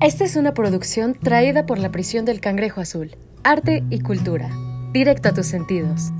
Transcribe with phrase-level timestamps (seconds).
[0.00, 3.16] Esta es una producción traída por la prisión del Cangrejo Azul.
[3.44, 4.48] Arte y cultura.
[4.94, 6.10] Directo a tus sentidos.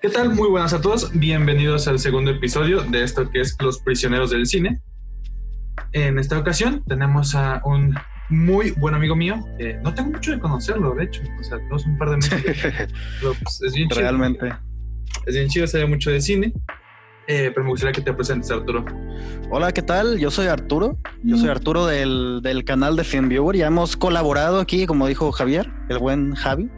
[0.00, 0.34] ¿Qué tal?
[0.34, 1.12] Muy buenas a todos.
[1.12, 4.80] Bienvenidos al segundo episodio de esto que es Los Prisioneros del Cine.
[5.92, 7.94] En esta ocasión tenemos a un
[8.30, 9.44] muy buen amigo mío.
[9.58, 11.20] que no tengo mucho de conocerlo, de hecho.
[11.38, 12.42] O sea, tenemos un par de meses.
[13.20, 14.00] pero, pues, es bien chido.
[14.00, 14.48] Realmente.
[15.26, 16.54] Es bien chido, sabe mucho de cine.
[17.32, 18.84] Eh, pero me gustaría que te presentes, Arturo.
[19.52, 20.18] Hola, ¿qué tal?
[20.18, 20.96] Yo soy Arturo.
[21.22, 23.54] Yo soy Arturo del, del canal de FilmViewer.
[23.56, 26.68] Ya hemos colaborado aquí, como dijo Javier, el buen Javi.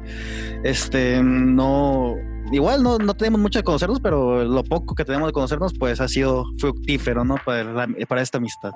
[0.62, 2.14] Este, no.
[2.52, 6.02] Igual no, no tenemos mucho de conocernos, pero lo poco que tenemos de conocernos, pues
[6.02, 7.36] ha sido fructífero, ¿no?
[7.46, 8.72] Para, la- para esta amistad.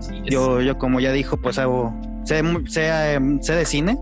[0.00, 1.94] Sí, Yo, yo, como ya dijo, pues hago.
[2.24, 3.96] Sé, sé, em, sé de cine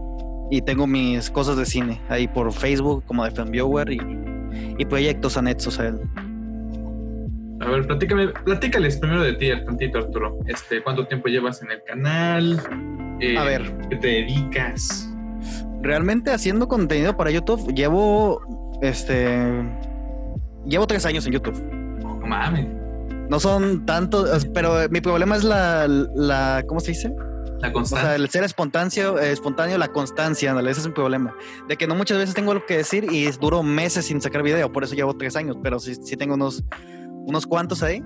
[0.51, 3.99] y tengo mis cosas de cine ahí por Facebook, como de FilmViewer y,
[4.79, 6.01] y proyectos anexos a él.
[7.61, 10.39] A ver, platícame, platícales primero de ti, tantito, Arturo.
[10.47, 12.61] Este, ¿Cuánto tiempo llevas en el canal?
[13.21, 13.63] Eh, A ver.
[13.89, 15.09] ¿Qué te dedicas?
[15.83, 18.41] Realmente haciendo contenido para YouTube llevo
[18.83, 19.63] este
[20.67, 21.63] llevo tres años en YouTube.
[22.03, 22.67] No mames.
[23.29, 27.15] No son tantos, pero mi problema es la, la ¿cómo se dice?
[27.65, 28.05] La O constante.
[28.07, 31.35] sea, el ser espontáneo, eh, espontáneo, la constancia, ándale, ese es mi problema.
[31.67, 34.71] De que no muchas veces tengo algo que decir y duro meses sin sacar video,
[34.71, 36.63] por eso llevo tres años, pero sí, sí tengo unos,
[37.27, 38.03] unos cuantos ahí.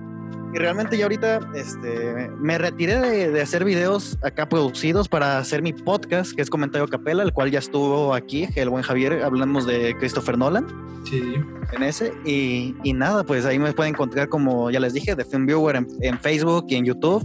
[0.53, 5.61] Y realmente ya ahorita este, me retiré de, de hacer videos acá producidos para hacer
[5.61, 9.67] mi podcast, que es Comentario Capela, el cual ya estuvo aquí, el buen Javier, hablamos
[9.67, 10.65] de Christopher Nolan
[11.03, 11.35] sí,
[11.73, 12.13] en ese.
[12.25, 15.87] Y, y nada, pues ahí me pueden encontrar, como ya les dije, de FilmViewer en,
[16.01, 17.23] en Facebook y en YouTube.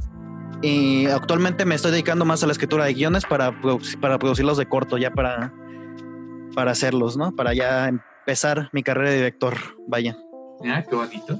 [0.64, 3.52] Y actualmente me estoy dedicando más a la escritura de guiones para,
[4.00, 5.52] para producirlos de corto, ya para,
[6.54, 7.36] para hacerlos, ¿no?
[7.36, 9.54] Para ya empezar mi carrera de director,
[9.86, 10.16] vaya.
[10.62, 11.38] Mira, qué bonito.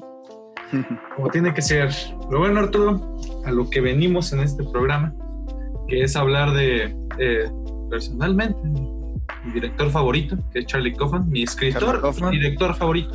[1.16, 1.89] Como tiene que ser.
[2.28, 3.16] Pero bueno, Arturo,
[3.47, 5.14] a lo que venimos en este programa,
[5.88, 7.50] que es hablar de, eh,
[7.88, 8.61] personalmente,
[9.42, 12.31] mi director favorito, que es Charlie Kaufman, mi escritor Kaufman.
[12.32, 13.15] director favorito.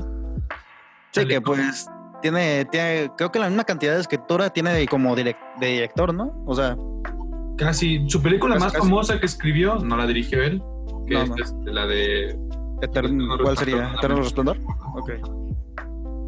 [1.11, 1.87] Sí, Charlie que pues
[2.21, 6.43] tiene, tiene, creo que la misma cantidad de escritura tiene como de director, ¿no?
[6.45, 6.75] O sea,
[7.57, 8.85] Casi su película Casi, más casi.
[8.87, 10.63] famosa que escribió, no la dirigió él,
[11.07, 11.71] que No, es no.
[11.73, 12.39] la de
[13.41, 13.91] ¿cuál sería?
[13.97, 14.57] ¿Eterno Resplandor?
[14.95, 15.11] Ok.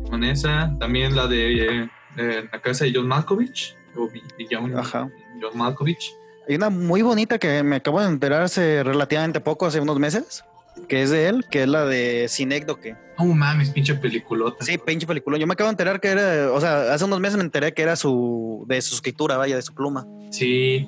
[0.09, 4.09] con esa, también la de eh, eh, La casa de John Malkovich, o
[4.49, 5.09] John, Ajá.
[5.41, 6.13] John Malkovich.
[6.49, 10.43] Hay una muy bonita que me acabo de enterar hace relativamente poco, hace unos meses,
[10.87, 12.95] que es de él, que es la de Cinécdoque.
[13.17, 14.63] Oh mames, pinche peliculota.
[14.65, 15.37] Sí, pinche película.
[15.37, 17.81] Yo me acabo de enterar que era, o sea, hace unos meses me enteré que
[17.83, 20.07] era su, de su escritura, vaya, de su pluma.
[20.31, 20.87] Sí.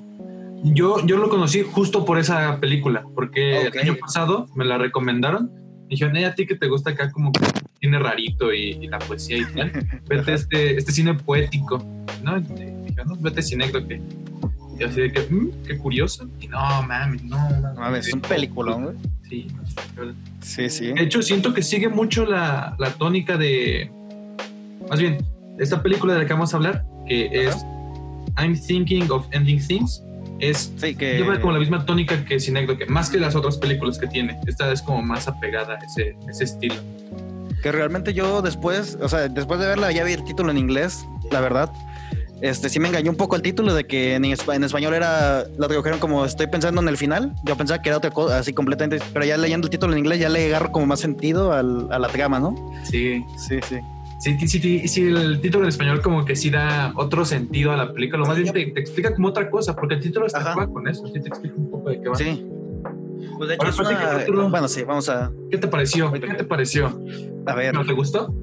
[0.63, 5.51] Yo, yo lo conocí justo por esa película, porque el año pasado me la recomendaron.
[5.53, 7.41] Me dijeron, "Ey, a ti que te gusta acá como que
[7.81, 9.71] cine rarito y, y la poesía y tal,
[10.07, 11.83] vete a este, este cine poético,
[12.23, 12.37] ¿no?
[12.37, 14.01] Y dije, no, vete a.
[14.79, 16.27] Y así de que, "Mm, qué curioso.
[16.39, 17.49] Y no, mames, no.
[17.59, 18.95] No mames, es un peliculón, güey.
[19.33, 19.47] Sí.
[20.41, 20.93] Sí, sí.
[20.93, 23.91] De hecho, siento que sigue mucho la, la tónica de.
[24.89, 25.17] Más bien,
[25.57, 27.55] esta película de la que vamos a hablar, que es
[28.37, 30.03] I'm Thinking of Ending Things,
[30.39, 30.71] es.
[30.77, 31.17] Sí, que.
[31.17, 34.39] Lleva como la misma tónica que Cinécdoque, más que las otras películas que tiene.
[34.45, 36.75] Esta es como más apegada a ese, ese estilo.
[37.63, 41.07] Que realmente yo después, o sea, después de verla ya vi el título en inglés,
[41.31, 41.71] la verdad.
[42.43, 45.45] Este sí me engañó un poco el título de que en, espa- en español era,
[45.57, 47.33] la tradujeron como estoy pensando en el final.
[47.45, 50.19] Yo pensaba que era otra cosa, así completamente, pero ya leyendo el título en inglés
[50.19, 52.53] ya le agarro como más sentido al- a la trama, ¿no?
[52.83, 53.23] Sí.
[53.37, 53.77] Sí, sí.
[54.19, 57.77] Sí, sí, sí, sí, el título en español como que sí da otro sentido a
[57.77, 60.39] la película, o más bien te, te explica como otra cosa, porque el título está
[60.39, 60.67] Ajá.
[60.67, 62.15] con eso, sí te explica un poco de qué va.
[62.15, 62.45] Sí.
[63.37, 64.49] Pues de hecho Ahora es una- Arturo.
[64.49, 66.11] Bueno, sí, vamos a, ¿Qué te pareció?
[66.11, 67.01] ¿Qué te pareció?
[67.47, 67.73] a ver.
[67.73, 68.33] ¿No te gustó?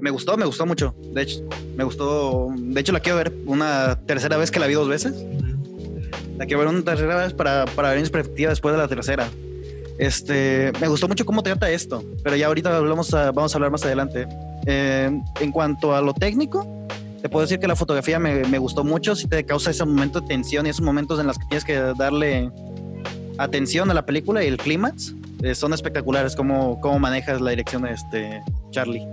[0.00, 0.94] Me gustó, me gustó mucho.
[1.12, 1.40] De hecho,
[1.76, 2.48] me gustó.
[2.56, 5.14] De hecho, la quiero ver una tercera vez que la vi dos veces.
[6.38, 9.28] La quiero ver una tercera vez para, para ver mis perspectivas después de la tercera.
[9.98, 13.70] Este, me gustó mucho cómo trata esto, pero ya ahorita hablamos a- vamos a hablar
[13.70, 14.26] más adelante.
[14.66, 15.10] Eh,
[15.40, 16.66] en cuanto a lo técnico,
[17.20, 20.20] te puedo decir que la fotografía me, me gustó mucho, si te causa ese momento
[20.22, 22.50] de tensión y esos momentos en los que tienes que darle
[23.36, 27.82] atención a la película y el clímax, eh, son espectaculares cómo, cómo manejas la dirección
[27.82, 29.06] de este Charlie,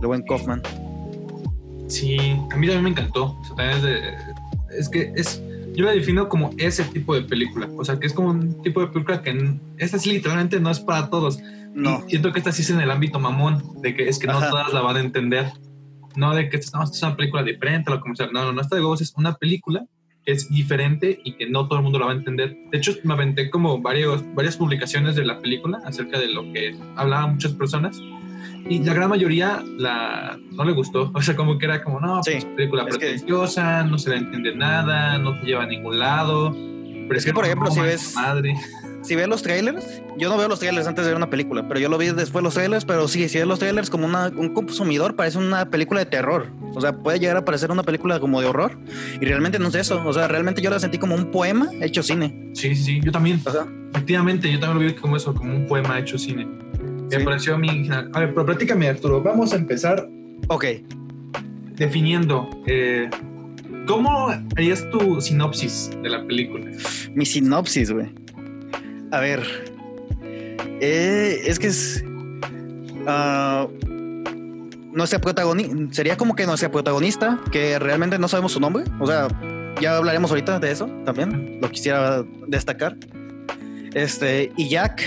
[0.00, 0.62] el buen Kaufman.
[1.90, 3.36] Sí, a mí también me encantó.
[3.40, 5.42] O sea, también es, de- es que es,
[5.74, 7.68] yo la defino como ese tipo de película.
[7.76, 10.80] O sea, que es como un tipo de película que esta sí literalmente no es
[10.80, 11.40] para todos.
[11.74, 14.26] No, Y siento que esta sí es en el ámbito mamón, de que es que
[14.26, 14.50] no Ajá.
[14.50, 15.52] todas la van a entender.
[16.16, 18.26] No de que esta no, esta es una película diferente, lo sea.
[18.32, 19.84] No, no, no, esta de huevos es una película
[20.24, 22.56] que es diferente y que no todo el mundo la va a entender.
[22.70, 26.76] De hecho, me aventé como varios, varias publicaciones de la película acerca de lo que
[26.96, 28.00] hablaban muchas personas
[28.68, 31.10] Y la gran mayoría la, no le gustó.
[31.14, 35.18] O sea, como que era como, no, pues, película pretenciosa, no se le entiende nada,
[35.18, 36.52] no te lleva a ningún lado.
[36.52, 38.54] Pero es que, por ejemplo, si ves, madre
[39.02, 41.80] si ves los trailers, yo no veo los trailers antes de ver una película, pero
[41.80, 45.16] yo lo vi después los trailers, pero sí, si ves los trailers como un consumidor,
[45.16, 46.48] parece una película de terror.
[46.74, 48.78] O sea, puede llegar a parecer una película como de horror.
[49.20, 50.02] Y realmente no es eso.
[50.06, 52.52] O sea, realmente yo la sentí como un poema hecho cine.
[52.52, 53.42] Sí, sí, sí, yo también.
[53.92, 56.46] Efectivamente, yo también lo vi como eso, como un poema hecho cine.
[57.10, 57.88] Me pareció a mí.
[57.90, 59.22] A ver, pero platícame, Arturo.
[59.22, 60.08] Vamos a empezar.
[60.48, 60.64] Ok.
[61.74, 62.48] Definiendo.
[62.66, 63.08] Eh,
[63.86, 66.66] ¿Cómo harías tu sinopsis de la película?
[67.14, 68.08] Mi sinopsis, güey.
[69.10, 69.42] A ver.
[70.80, 72.04] Eh, es que es.
[73.06, 73.68] Uh,
[74.92, 75.74] nuestra protagonista.
[75.90, 78.84] Sería como que nuestra protagonista, que realmente no sabemos su nombre.
[79.00, 79.28] O sea,
[79.80, 81.58] ya hablaremos ahorita de eso también.
[81.60, 82.96] Lo quisiera destacar.
[83.94, 85.02] Este, y Jack.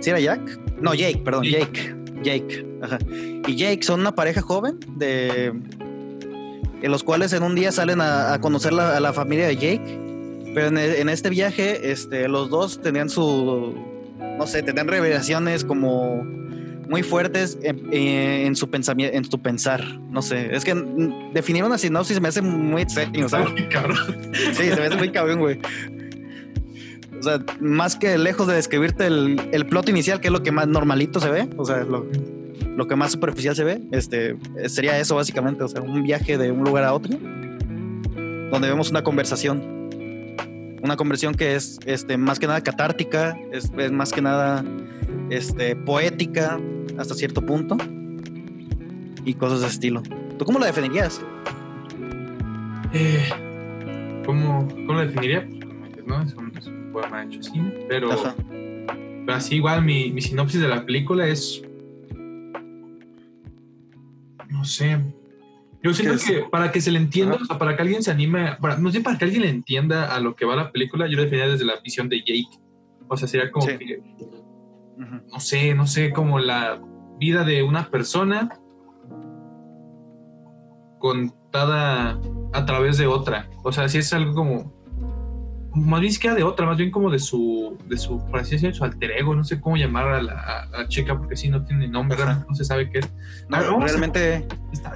[0.00, 0.63] ¿Sí era Jack?
[0.84, 1.94] No, Jake, perdón, Jake.
[2.22, 2.66] Jake.
[2.82, 2.98] Ajá.
[3.46, 5.52] Y Jake son una pareja joven de.
[6.82, 10.04] En los cuales en un día salen a, conocer a la familia de Jake
[10.54, 13.74] pero en, este viaje, este, los dos tenían su,
[14.38, 16.22] no sé, tenían revelaciones como
[16.88, 19.82] muy fuertes en, su pensamiento, en su pensar.
[20.10, 20.74] No sé, es que
[21.32, 23.50] definir una sinopsis me hace muy extraño, ¿sabes?
[23.50, 23.98] Muy cabrón.
[24.52, 25.58] Sí, se me hace muy cabrón, güey.
[27.26, 30.52] O sea, más que lejos de describirte el, el, plot inicial, que es lo que
[30.52, 32.06] más normalito se ve, o sea, lo,
[32.76, 34.36] lo que más superficial se ve, este,
[34.66, 39.02] sería eso básicamente, o sea, un viaje de un lugar a otro, donde vemos una
[39.02, 39.74] conversación
[40.84, 44.62] una conversión que es este, más que nada catártica, es, más que nada
[45.30, 46.60] este, poética
[46.98, 47.78] hasta cierto punto
[49.24, 50.02] y cosas de estilo.
[50.38, 51.22] ¿Tú cómo la definirías?
[52.92, 53.30] Eh,
[54.26, 55.48] ¿cómo, ¿Cómo la definiría?
[55.94, 56.22] Pues, ¿no?
[56.22, 58.08] Es un, es poema hecho así, pero,
[58.46, 61.62] pero así igual mi, mi sinopsis de la película es,
[64.48, 64.98] no sé,
[65.84, 68.56] yo siento que para que se le entienda, o sea, para que alguien se anime,
[68.58, 71.16] para, no sé, para que alguien le entienda a lo que va la película, yo
[71.18, 72.58] lo definía desde la visión de Jake.
[73.06, 74.00] O sea, sería como que,
[74.96, 76.80] no sé, no sé, como la
[77.18, 78.58] vida de una persona
[80.98, 82.18] contada
[82.54, 83.50] a través de otra.
[83.62, 84.83] O sea, si es algo como
[85.74, 88.74] más bien que de otra, más bien como de su, de su, por así decirlo,
[88.74, 92.18] su alter ego, no sé cómo llamar a la, chica porque si no tiene nombre,
[92.48, 93.12] no se sabe qué es.
[93.48, 94.46] No, realmente,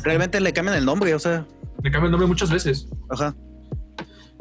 [0.04, 1.46] realmente le cambian el nombre, o sea.
[1.82, 2.88] Le cambian el nombre muchas veces.
[3.10, 3.34] Ajá.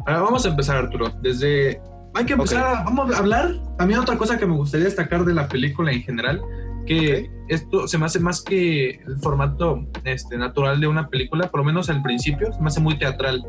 [0.05, 1.09] Ahora vamos a empezar, Arturo.
[1.21, 1.81] Desde.
[2.13, 3.55] Hay que empezar, vamos a hablar.
[3.79, 6.41] A mí otra cosa que me gustaría destacar de la película en general,
[6.85, 11.59] que esto se me hace más que el formato este, natural de una película, por
[11.59, 13.45] lo menos al principio, se me hace muy teatral,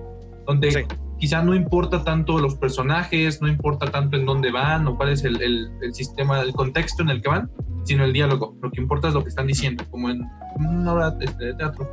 [0.47, 0.87] donde
[1.19, 5.25] quizá no importa tanto los personajes, no importa tanto en dónde van o cuál es
[5.25, 7.51] el, el, sistema, el contexto en el que van,
[7.85, 8.57] sino el diálogo.
[8.63, 10.23] Lo que importa es lo que están diciendo, como en
[10.57, 11.89] una obra de teatro.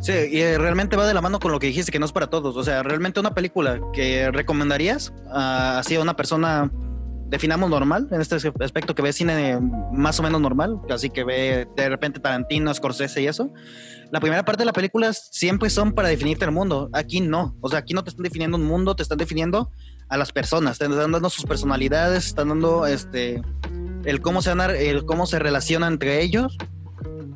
[0.00, 2.28] Sí, y realmente va de la mano con lo que dijiste, que no es para
[2.28, 2.56] todos.
[2.56, 6.70] O sea, realmente una película que recomendarías a, así a una persona,
[7.28, 9.58] definamos normal, en este aspecto, que ve cine
[9.92, 13.52] más o menos normal, así que ve de repente Tarantino, Scorsese y eso
[14.10, 16.88] la primera parte de la película siempre son para definirte el mundo.
[16.92, 17.56] Aquí no.
[17.60, 19.70] O sea, aquí no te están definiendo un mundo, te están definiendo
[20.08, 23.42] a las personas, te están dando sus personalidades, están dando este
[24.04, 26.56] el cómo se el cómo se relacionan entre ellos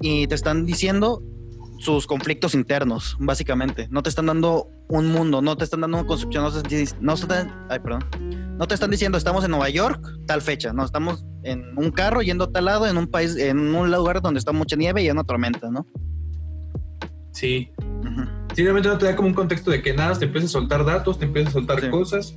[0.00, 1.22] y te están diciendo
[1.80, 3.88] sus conflictos internos, básicamente.
[3.90, 7.14] No te están dando un mundo, no te están dando una concepción, no te, no
[7.14, 8.04] están, ay, perdón,
[8.58, 12.20] no te están diciendo estamos en Nueva York, tal fecha, no, estamos en un carro
[12.20, 15.06] yendo a tal lado, en un país, en un lugar donde está mucha nieve y
[15.06, 15.87] hay una tormenta, ¿no?
[17.32, 17.72] Sí.
[18.54, 20.84] Sí, realmente no te da como un contexto de que nada, te empiezas a soltar
[20.84, 22.34] datos, te empiezas a soltar cosas,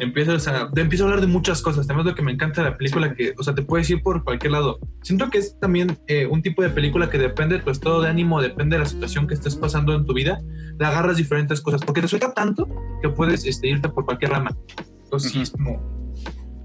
[0.00, 1.86] empiezas a, te empiezas a hablar de muchas cosas.
[1.86, 4.24] Además, lo que me encanta de la película, que, o sea, te puedes ir por
[4.24, 4.78] cualquier lado.
[5.02, 8.08] Siento que es también eh, un tipo de película que depende de tu estado de
[8.08, 10.40] ánimo, depende de la situación que estés pasando en tu vida,
[10.78, 12.68] le agarras diferentes cosas, porque te suelta tanto
[13.02, 14.56] que puedes este, irte por cualquier rama.
[15.04, 15.80] Entonces, sí, es como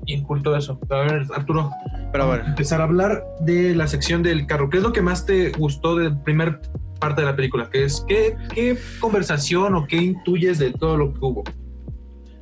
[0.06, 0.80] inculto eso.
[0.90, 1.70] A ver, Arturo,
[2.12, 2.46] pero a ver.
[2.48, 4.70] empezar a hablar de la sección del carro.
[4.70, 6.62] ¿Qué es lo que más te gustó del primer
[6.98, 11.14] parte de la película, que es ¿qué, qué conversación o qué intuyes de todo lo
[11.14, 11.44] que hubo.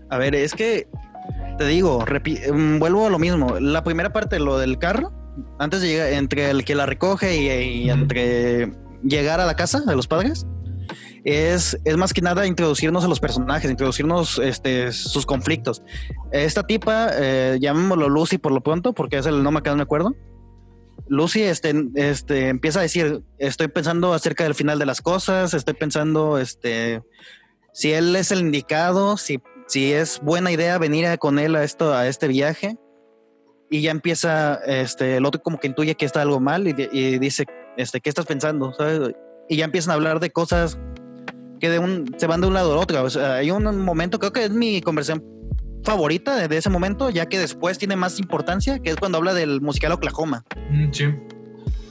[0.10, 0.88] A ver, es que
[1.58, 3.60] te digo, mm, vuelvo a lo mismo.
[3.60, 5.12] La primera parte, lo del carro,
[5.60, 8.72] antes de llegar, entre el que la recoge y, entre
[9.04, 10.46] llegar a la casa de los padres,
[11.24, 15.82] es, es, más que nada introducirnos a los personajes, introducirnos este, sus conflictos.
[16.32, 19.84] Esta tipa, eh, llamémoslo Lucy por lo pronto, porque es el nombre que no me
[19.84, 20.16] acuerdo.
[21.08, 25.76] Lucy este, este, empieza a decir, estoy pensando acerca del final de las cosas, estoy
[25.76, 27.02] pensando este,
[27.74, 31.94] si él es el indicado, si, si es buena idea venir con él a, esto,
[31.94, 32.78] a este viaje.
[33.70, 36.74] Y ya empieza, este, el otro como que intuye que está algo mal y,
[37.18, 37.46] dice,
[37.78, 38.74] este, ¿qué estás pensando?
[38.74, 39.16] ¿Sabes?
[39.50, 40.78] Y ya empiezan a hablar de cosas
[41.60, 43.04] que de un, se van de un lado al otro.
[43.04, 45.26] O sea, hay un momento, creo que es mi conversación
[45.84, 49.34] favorita de, de ese momento, ya que después tiene más importancia, que es cuando habla
[49.34, 50.44] del musical Oklahoma.
[50.70, 51.06] Mm, sí.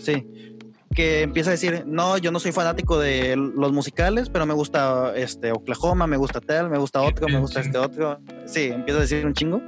[0.00, 0.53] Sí.
[0.94, 5.12] Que empieza a decir, no, yo no soy fanático de los musicales, pero me gusta
[5.16, 8.20] este Oklahoma, me gusta tal, me gusta otro, me gusta este otro.
[8.46, 9.60] Sí, empieza a decir un chingo.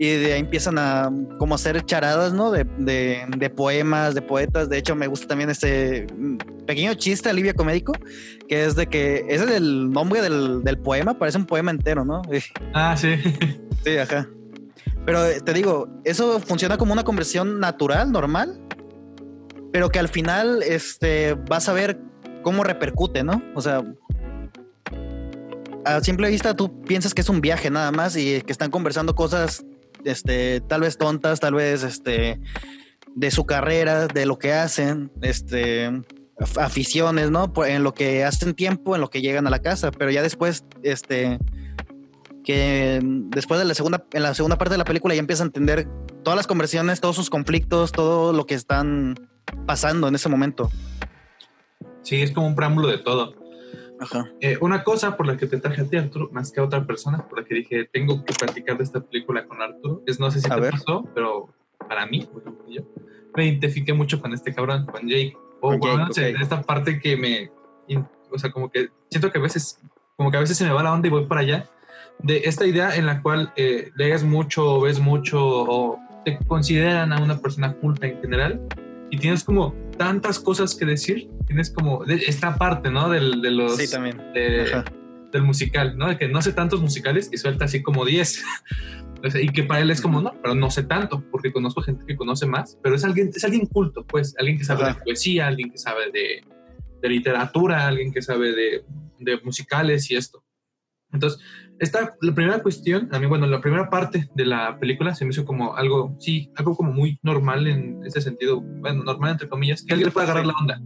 [0.00, 2.52] Y de ahí empiezan a como hacer charadas, ¿no?
[2.52, 4.68] De, de, de poemas, de poetas.
[4.68, 6.06] De hecho, me gusta también este
[6.66, 7.94] pequeño chiste alivio comédico,
[8.48, 12.04] que es de que ese es el nombre del, del poema, parece un poema entero,
[12.04, 12.22] ¿no?
[12.74, 13.16] Ah, sí.
[13.84, 14.28] Sí, ajá.
[15.04, 18.60] Pero eh, te digo, eso funciona como una conversión natural, normal,
[19.72, 21.98] pero que al final este, vas a ver
[22.42, 23.42] cómo repercute, ¿no?
[23.54, 23.82] O sea,
[25.84, 29.14] a simple vista tú piensas que es un viaje nada más y que están conversando
[29.14, 29.64] cosas,
[30.04, 32.40] este, tal vez tontas, tal vez, este,
[33.14, 37.52] de su carrera, de lo que hacen, este, af- aficiones, ¿no?
[37.66, 40.64] En lo que hacen tiempo, en lo que llegan a la casa, pero ya después,
[40.82, 41.38] este,
[42.48, 45.46] que después de la segunda, en la segunda parte de la película ya empieza a
[45.46, 45.86] entender
[46.24, 49.16] todas las conversiones, todos sus conflictos, todo lo que están
[49.66, 50.70] pasando en ese momento.
[52.00, 53.34] Sí, es como un preámbulo de todo.
[54.00, 54.30] Ajá.
[54.40, 56.86] Eh, una cosa por la que te traje a ti, Arturo, más que a otra
[56.86, 60.30] persona, por la que dije, tengo que platicar de esta película con Arturo, es no
[60.30, 60.70] sé si A te ver.
[60.70, 61.52] pasó, pero
[61.86, 62.26] para mí,
[62.70, 62.82] yo,
[63.36, 65.36] me identifiqué mucho con este cabrón, con Jake.
[65.60, 66.42] O Con Jake, menos en ok.
[66.42, 67.50] esta parte que me,
[68.30, 69.78] o sea, como que siento que a veces,
[70.16, 71.68] como que a veces se me va la onda y voy para allá,
[72.22, 77.12] de esta idea en la cual eh, lees mucho, o ves mucho, o te consideran
[77.12, 78.60] a una persona culta en general,
[79.10, 83.08] y tienes como tantas cosas que decir, tienes como de esta parte, ¿no?
[83.08, 84.18] Del, de los Sí, también.
[84.34, 84.84] de-
[85.32, 86.08] del musical, ¿no?
[86.08, 88.44] De que no sé tantos musicales y suelta así como 10.
[89.20, 91.82] O sea, y que para él es como, no, pero no sé tanto, porque conozco
[91.82, 94.94] gente que conoce más, pero es alguien, es alguien culto, pues, alguien que sabe Ajá.
[94.94, 96.44] de poesía, alguien que sabe de,
[97.02, 98.84] de literatura, alguien que sabe de,
[99.18, 100.44] de musicales y esto.
[101.12, 101.40] Entonces,
[101.80, 105.30] esta, la primera cuestión, a mí, bueno, la primera parte de la película se me
[105.30, 109.82] hizo como algo, sí, algo como muy normal en ese sentido, bueno, normal entre comillas,
[109.84, 110.80] que alguien le puede agarrar la onda,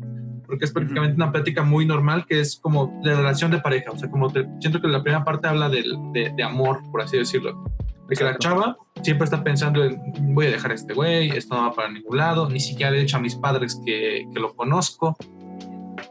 [0.46, 3.96] porque es prácticamente una plática muy normal que es como de relación de pareja, o
[3.98, 7.16] sea, como te- siento que la primera parte habla del- de, de amor, por así
[7.16, 7.64] decirlo,
[8.08, 9.98] de que la chava siempre está pensando en,
[10.34, 12.98] voy a dejar a este güey, esto no va para ningún lado, ni siquiera le
[12.98, 15.16] he dicho a mis padres que, que lo conozco,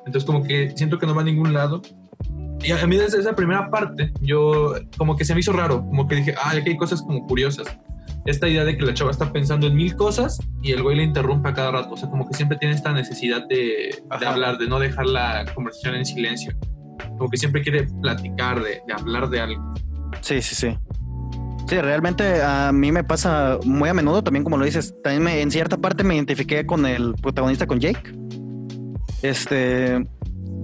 [0.05, 1.81] entonces como que siento que no va a ningún lado.
[2.63, 6.07] Y a mí desde esa primera parte, yo como que se me hizo raro, como
[6.07, 7.67] que dije, ah, aquí hay cosas como curiosas.
[8.25, 11.03] Esta idea de que la chava está pensando en mil cosas y el güey le
[11.03, 14.59] interrumpe a cada rato, o sea, como que siempre tiene esta necesidad de, de hablar,
[14.59, 16.53] de no dejar la conversación en silencio.
[17.17, 19.73] Como que siempre quiere platicar, de, de hablar de algo.
[20.21, 20.77] Sí, sí, sí.
[21.67, 25.41] Sí, realmente a mí me pasa muy a menudo, también como lo dices, también me-
[25.41, 28.11] en cierta parte me identifiqué con el protagonista, con Jake.
[29.21, 30.03] Este,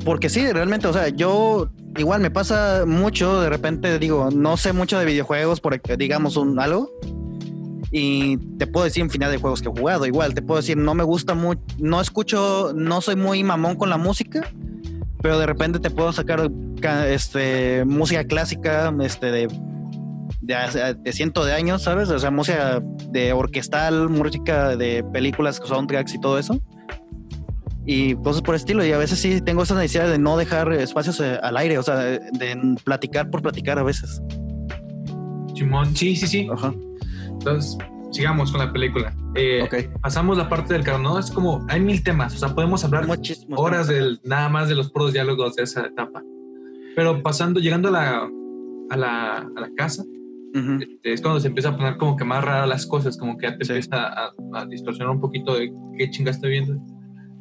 [0.06, 4.74] porque sí, realmente, o sea, yo igual me pasa mucho, de repente digo, no sé
[4.74, 6.90] mucho de videojuegos, por digamos un algo,
[7.92, 10.94] y te puedo decir infinidad de juegos que he jugado, igual, te puedo decir, no
[10.94, 14.46] me gusta mucho, no escucho, no soy muy mamón con la música,
[15.22, 16.50] pero de repente te puedo sacar
[16.82, 19.48] ca- este, música clásica, este, de
[20.42, 22.10] de, de cientos de años, ¿sabes?
[22.10, 26.62] O sea, música de orquestal, música de películas, soundtracks y todo eso.
[27.90, 28.86] Y cosas por el estilo.
[28.86, 31.84] Y a veces sí tengo esa necesidad de no dejar espacios eh, al aire, o
[31.84, 34.22] sea, de, de platicar por platicar a veces.
[35.56, 36.48] Simón, sí, sí, sí.
[36.52, 36.74] Ajá.
[37.30, 37.78] Entonces,
[38.12, 39.16] sigamos con la película.
[39.36, 40.00] Eh, Ok.
[40.02, 41.18] Pasamos la parte del carro, ¿no?
[41.18, 43.08] Es como, hay mil temas, o sea, podemos hablar
[43.56, 46.22] horas del, nada más de los puros diálogos de esa etapa.
[46.96, 48.30] Pero pasando, llegando a la,
[48.90, 50.04] a la, a la casa,
[50.82, 53.48] este, es cuando se empieza a poner como que más raras las cosas, como que
[53.48, 53.72] ya te Sí.
[53.74, 56.76] empieza a, a distorsionar un poquito de qué chinga estoy viendo.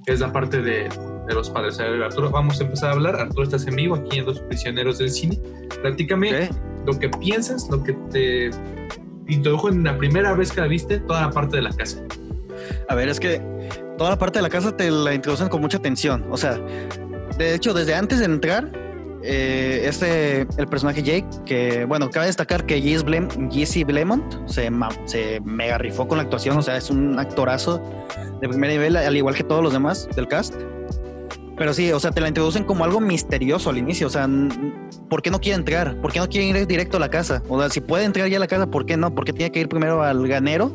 [0.07, 0.89] Que es la parte de,
[1.27, 1.81] de los padres.
[1.81, 3.17] A ver, Arturo, vamos a empezar a hablar.
[3.17, 5.39] Arturo, estás en vivo aquí en Los Prisioneros del Cine.
[5.83, 6.49] Platícame
[6.87, 8.51] lo que piensas, lo que te
[9.27, 12.01] introdujo en la primera vez que la viste, toda la parte de la casa.
[12.89, 13.43] A ver, es que
[13.99, 16.25] toda la parte de la casa te la introducen con mucha tensión.
[16.31, 16.57] O sea,
[17.37, 18.71] de hecho, desde antes de entrar,
[19.27, 24.71] eh, este, el personaje Jake, que, bueno, cabe destacar que Jesse Blem, Jesse Blemont se,
[25.07, 26.57] se mega rifó con la actuación.
[26.57, 27.83] O sea, es un actorazo
[28.41, 30.55] de primer nivel, al igual que todos los demás del cast.
[31.59, 34.07] Pero sí, o sea, te la introducen como algo misterioso al inicio.
[34.07, 34.29] O sea,
[35.09, 35.99] ¿por qué no quiere entrar?
[36.03, 37.43] ¿Por qué no quiere ir directo a la casa?
[37.49, 39.15] O sea, si puede entrar ya a la casa, ¿por qué no?
[39.15, 40.71] ¿Por qué tiene que ir primero al ganero?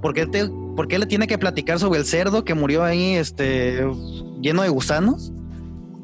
[0.00, 3.14] ¿Por qué, te- por qué le tiene que platicar sobre el cerdo que murió ahí,
[3.14, 3.86] este,
[4.40, 5.32] lleno de gusanos?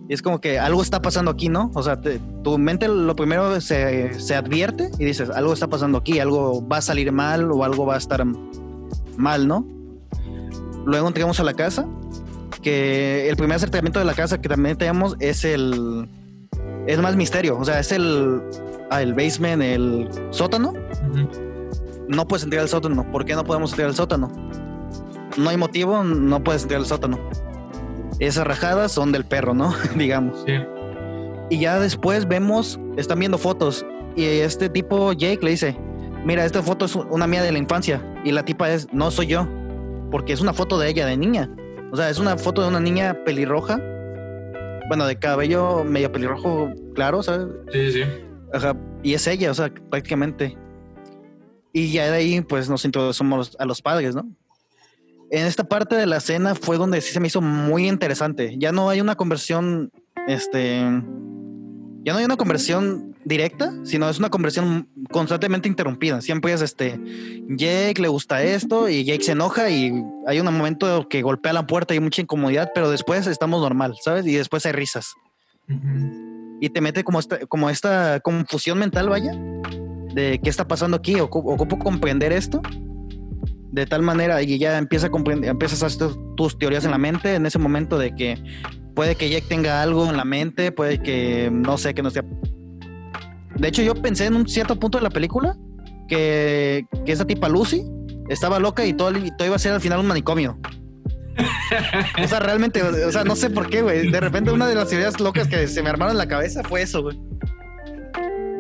[0.09, 1.71] Y es como que algo está pasando aquí, ¿no?
[1.75, 5.99] O sea, te- tu mente lo primero se, se advierte y dices, algo está pasando
[5.99, 8.25] aquí, algo va a salir mal o algo va a estar
[9.19, 9.67] mal, ¿no?
[10.87, 11.87] Luego entramos a la casa
[12.63, 16.09] que el primer acercamiento de la casa que también tenemos es el
[16.87, 18.41] es más misterio, o sea, es el
[18.91, 20.73] ah, el basement, el sótano.
[22.09, 23.05] No puedes entrar al sótano.
[23.13, 24.33] ¿Por qué no podemos entrar al sótano?
[25.37, 27.19] No hay motivo, no puedes entrar al sótano.
[28.19, 29.75] Esas rajadas son del perro, ¿no?
[29.97, 30.43] Digamos.
[30.47, 30.55] Sí.
[31.51, 35.77] Y ya después vemos, están viendo fotos y este tipo Jake le dice,
[36.25, 39.29] mira, esta foto es una mía de la infancia y la tipa es, no soy
[39.29, 39.49] yo,
[40.11, 41.49] porque es una foto de ella de niña.
[41.93, 43.81] O sea, es una foto de una niña pelirroja,
[44.89, 47.47] bueno, de cabello medio pelirrojo claro, ¿sabes?
[47.73, 48.03] Sí, sí.
[48.53, 50.57] Ajá, y es ella, o sea, prácticamente.
[51.73, 54.27] Y ya de ahí, pues nos introducimos a los padres, ¿no?
[55.31, 58.57] En esta parte de la escena fue donde sí se me hizo muy interesante.
[58.59, 59.93] Ya no hay una conversión,
[60.27, 60.81] este,
[62.03, 66.23] ya no hay una conversión directa, sino es una conversión constantemente interrumpida.
[66.23, 66.99] Siempre es este,
[67.49, 69.93] Jake le gusta esto y Jake se enoja y
[70.27, 73.97] hay un momento que golpea la puerta y hay mucha incomodidad, pero después estamos normal,
[74.03, 74.27] ¿sabes?
[74.27, 75.15] Y después hay risas.
[76.61, 79.33] Y te mete como esta, como esta confusión mental, vaya,
[80.15, 82.63] de qué está pasando aquí, o ocupo comprender esto.
[83.71, 86.99] De tal manera, y ya empieza a comprender, empiezas a hacer tus teorías en la
[86.99, 88.43] mente en ese momento de que
[88.95, 92.25] puede que Jake tenga algo en la mente, puede que no sé, que no sea
[93.59, 95.57] de hecho, yo pensé en un cierto punto de la película
[96.09, 97.83] que, que esa tipa Lucy
[98.29, 100.59] estaba loca y todo, todo iba a ser al final un manicomio.
[102.23, 104.11] o sea, realmente, o sea, no sé por qué, güey.
[104.11, 106.83] De repente una de las ideas locas que se me armaron en la cabeza fue
[106.83, 107.19] eso, güey.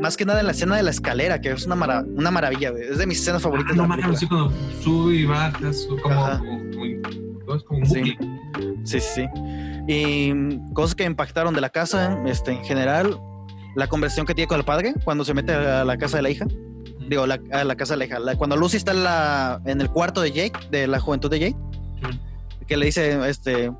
[0.01, 2.85] Más que nada en la escena de la escalera, que es una, una maravilla, güey.
[2.85, 3.77] Es de mis escenas favoritas.
[3.79, 4.53] Ah, no, de así cuando
[4.83, 8.17] sube y bajas, como, como, como, un sí.
[8.85, 9.29] sí, sí, sí.
[9.89, 13.19] Y cosas que impactaron de la casa, este, en general,
[13.75, 16.31] la conversación que tiene con el padre cuando se mete a la casa de la
[16.31, 16.47] hija.
[17.09, 18.19] Digo, a la casa de la hija.
[18.37, 21.57] cuando Lucy está en, la, en el cuarto de Jake, de la juventud de Jake,
[22.67, 23.73] que le dice, este,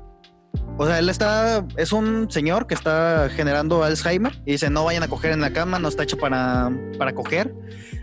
[0.77, 5.03] o sea, él está, es un señor que está generando Alzheimer y dice, no vayan
[5.03, 7.53] a coger en la cama, no está hecho para, para coger,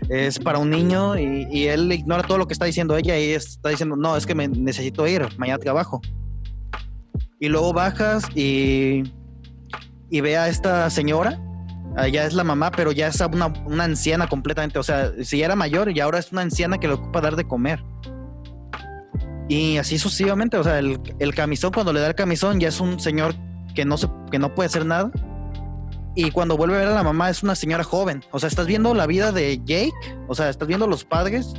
[0.09, 3.69] es para un niño y, él ignora todo lo que está diciendo ella y está
[3.69, 6.01] diciendo, no, es que me necesito ir, mañana trabajo.
[7.39, 9.03] Y luego bajas y,
[10.09, 11.39] y ve a esta señora
[12.05, 14.77] ya es la mamá, pero ya es una, una, anciana completamente.
[14.77, 17.47] O sea, si era mayor y ahora es una anciana que le ocupa dar de
[17.47, 17.83] comer.
[19.47, 22.79] Y así sucesivamente, o sea, el, el, camisón, cuando le da el camisón, ya es
[22.79, 23.33] un señor
[23.73, 25.11] que no, se, que no puede hacer nada.
[26.15, 28.23] Y cuando vuelve a ver a la mamá, es una señora joven.
[28.31, 29.93] O sea, estás viendo la vida de Jake,
[30.27, 31.53] o sea, estás viendo los padres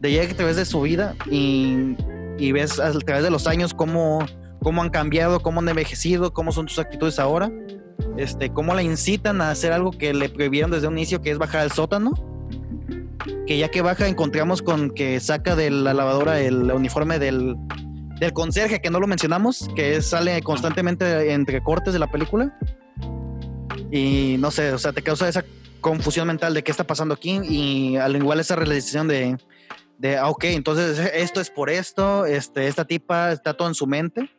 [0.00, 1.96] de Jake a través de su vida y,
[2.38, 4.24] y ves a través de los años cómo,
[4.62, 7.50] cómo han cambiado, cómo han envejecido, cómo son sus actitudes ahora
[8.16, 11.38] este, cómo la incitan a hacer algo que le prohibieron desde un inicio, que es
[11.38, 12.12] bajar al sótano.
[13.46, 17.56] Que ya que baja, encontramos con que saca de la lavadora el uniforme del,
[18.20, 22.56] del conserje, que no lo mencionamos, que sale constantemente entre cortes de la película.
[23.90, 25.44] Y no sé, o sea, te causa esa
[25.80, 29.36] confusión mental de qué está pasando aquí y al igual esa realización de,
[29.98, 33.86] de ah, ok, entonces esto es por esto, este, esta tipa está todo en su
[33.86, 34.30] mente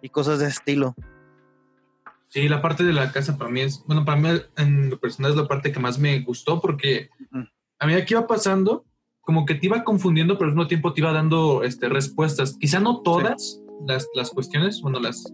[0.00, 0.94] y cosas de estilo.
[2.28, 5.32] Sí, la parte de la casa para mí es, bueno, para mí en lo personal
[5.32, 7.10] es la parte que más me gustó porque
[7.80, 8.84] a medida que iba pasando,
[9.22, 12.56] como que te iba confundiendo, pero al mismo tiempo te iba dando este, respuestas.
[12.58, 15.24] Quizá no todas las, las, cuestiones, bueno, las,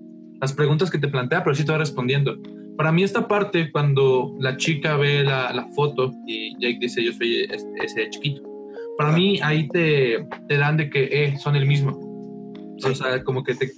[0.41, 2.37] las preguntas que te plantea, pero sí te va respondiendo.
[2.77, 7.13] Para mí esta parte, cuando la chica ve la, la foto y Jake dice, yo
[7.13, 8.43] soy este, ese chiquito,
[8.97, 12.01] para mí ahí te, te dan de que eh, son el mismo.
[12.85, 13.73] O sea, como que te,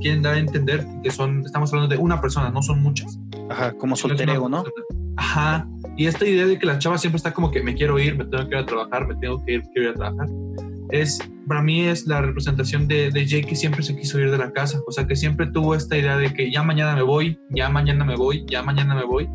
[0.00, 3.18] quieren dar a entender que son, estamos hablando de una persona, no son muchas.
[3.50, 4.64] Ajá, como solter ego, ¿no?
[5.16, 5.68] Ajá.
[5.98, 8.24] Y esta idea de que la chava siempre está como que me quiero ir, me
[8.24, 10.28] tengo que ir a trabajar, me tengo que ir, quiero ir a trabajar.
[10.90, 14.38] Es, para mí es la representación de, de Jake que siempre se quiso ir de
[14.38, 14.80] la casa.
[14.86, 18.04] O sea, que siempre tuvo esta idea de que ya mañana me voy, ya mañana
[18.04, 19.28] me voy, ya mañana me voy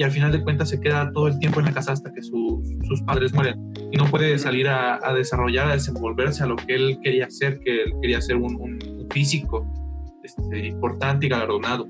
[0.00, 2.22] y al final de cuentas se queda todo el tiempo en la casa hasta que
[2.22, 6.98] sus padres mueren y no puede salir a, desarrollar, a desenvolverse a lo que él
[7.02, 8.78] quería hacer, que él quería ser un,
[9.10, 9.66] físico
[10.22, 11.86] este, importante y galardonado.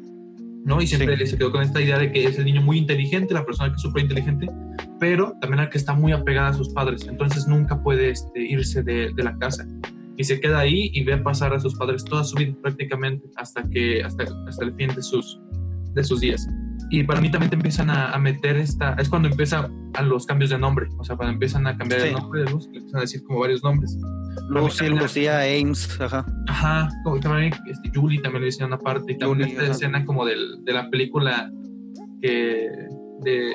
[0.65, 0.81] ¿No?
[0.81, 3.45] Y siempre se quedó con esta idea de que es el niño muy inteligente, la
[3.45, 4.47] persona que es súper inteligente,
[4.99, 8.83] pero también la que está muy apegada a sus padres, entonces nunca puede este, irse
[8.83, 9.67] de, de, la casa.
[10.17, 13.63] Y se queda ahí y ve pasar a sus padres toda su vida prácticamente hasta,
[13.69, 15.41] que, hasta, hasta el fin de sus,
[15.95, 16.47] de sus días.
[16.91, 20.51] Y para mí también te empiezan a, meter esta, es cuando empiezan a los cambios
[20.51, 23.03] de nombre, o sea, cuando empiezan a cambiar el nombre de Luz, le empiezan a
[23.03, 23.97] decir como varios nombres.
[24.49, 26.27] Lucy, Lucía, Ames, ajá.
[26.49, 30.27] Ajá, como también este, Julie también le decían una parte, y también esta escena como
[30.27, 31.53] del, de la película
[32.21, 32.69] que,
[33.21, 33.55] de,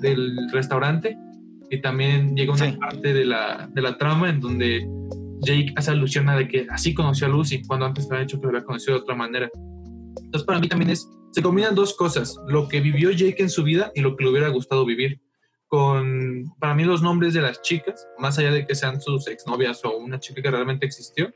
[0.00, 1.18] del restaurante,
[1.70, 4.88] y también llega una parte de la, de la trama en donde
[5.40, 8.46] Jake hace alusión a de que así conoció a Lucy, cuando antes había dicho que
[8.46, 9.50] lo había conocido de otra manera.
[10.16, 13.62] Entonces, para mí también es, se combinan dos cosas, lo que vivió Jake en su
[13.62, 15.20] vida y lo que le hubiera gustado vivir.
[15.66, 19.84] Con, para mí, los nombres de las chicas, más allá de que sean sus exnovias
[19.84, 21.30] o una chica que realmente existió,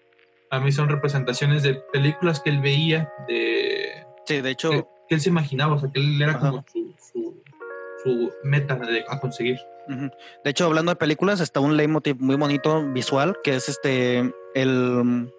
[0.51, 4.07] a mí son representaciones de películas que él veía, de...
[4.25, 4.71] Sí, de hecho...
[4.71, 7.43] Que, él se imaginaba, o sea, que él era como su, su,
[8.03, 9.59] su meta de, a conseguir.
[9.87, 15.31] De hecho, hablando de películas, está un leitmotiv muy bonito visual, que es este, el,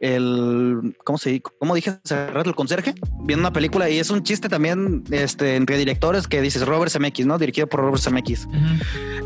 [0.00, 2.50] el, ¿cómo se ¿Cómo dije hace rato?
[2.50, 6.66] El conserje, viendo una película y es un chiste también, este, entre directores que dices
[6.66, 7.38] Robert Zemeckis, ¿no?
[7.38, 8.48] Dirigido por Robert Zemeckis.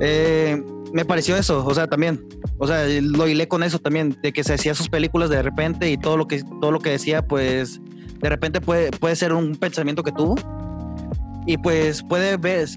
[0.00, 2.24] Eh, me pareció eso, o sea, también,
[2.58, 5.90] o sea, lo hilé con eso también, de que se hacía sus películas de repente
[5.90, 7.80] y todo lo que, todo lo que decía, pues,
[8.20, 10.36] de repente puede, puede ser un pensamiento que tuvo
[11.46, 12.68] y pues puede ver,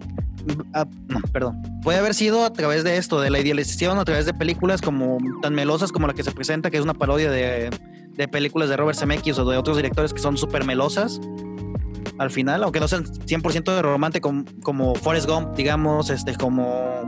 [0.73, 4.25] Ah, no, perdón, puede haber sido a través de esto, de la idealización, a través
[4.25, 7.69] de películas como tan melosas como la que se presenta, que es una parodia de,
[8.15, 11.19] de películas de Robert Zemeckis o de otros directores que son súper melosas
[12.17, 17.01] al final, aunque no sean 100% de romántico como, como Forrest Gump, digamos, este, como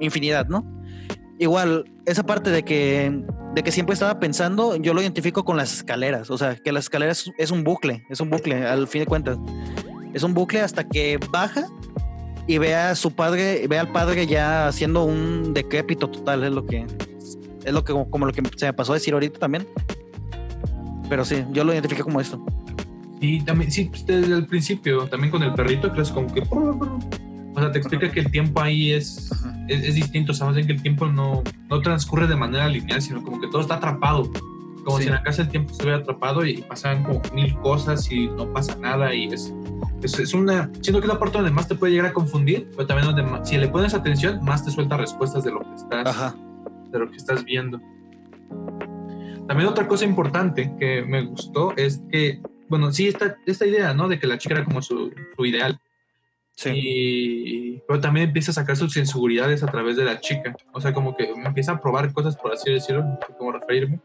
[0.00, 0.64] Infinidad, ¿no?
[1.38, 5.72] Igual, esa parte de que, de que siempre estaba pensando, yo lo identifico con las
[5.72, 9.06] escaleras, o sea, que las escaleras es un bucle, es un bucle, al fin de
[9.06, 9.38] cuentas.
[10.12, 11.66] Es un bucle hasta que baja
[12.46, 16.66] y ve a su padre, ve al padre ya haciendo un decrépito total, es lo
[16.66, 16.86] que
[17.64, 19.66] es lo que como lo que se me pasó a decir ahorita también.
[21.08, 22.44] Pero sí, yo lo identifiqué como esto.
[23.20, 26.42] Y también, sí, pues, desde el principio, también con el perrito, que es como que.
[26.50, 29.30] O sea, te explica que el tiempo ahí es,
[29.68, 33.46] es, distinto, sabes que el tiempo no, no transcurre de manera lineal, sino como que
[33.46, 34.30] todo está atrapado.
[34.84, 38.10] Como si en la casa el tiempo se hubiera atrapado y pasaban como mil cosas
[38.10, 39.52] y no pasa nada y es
[40.04, 42.86] es, una, siento que es la parte donde más te puede llegar a confundir, pero
[42.86, 46.34] también donde si le pones atención, más te suelta respuestas de lo que estás,
[46.90, 47.80] De lo que estás viendo.
[49.46, 54.08] También otra cosa importante que me gustó es que, bueno, sí, esta, esta idea, ¿no?
[54.08, 55.78] De que la chica era como su, su ideal.
[56.56, 57.82] Sí.
[57.88, 60.54] pero también empieza a sacar sus inseguridades a través de la chica.
[60.72, 63.04] O sea, como que empieza a probar cosas, por así decirlo,
[63.38, 63.98] cómo referirme.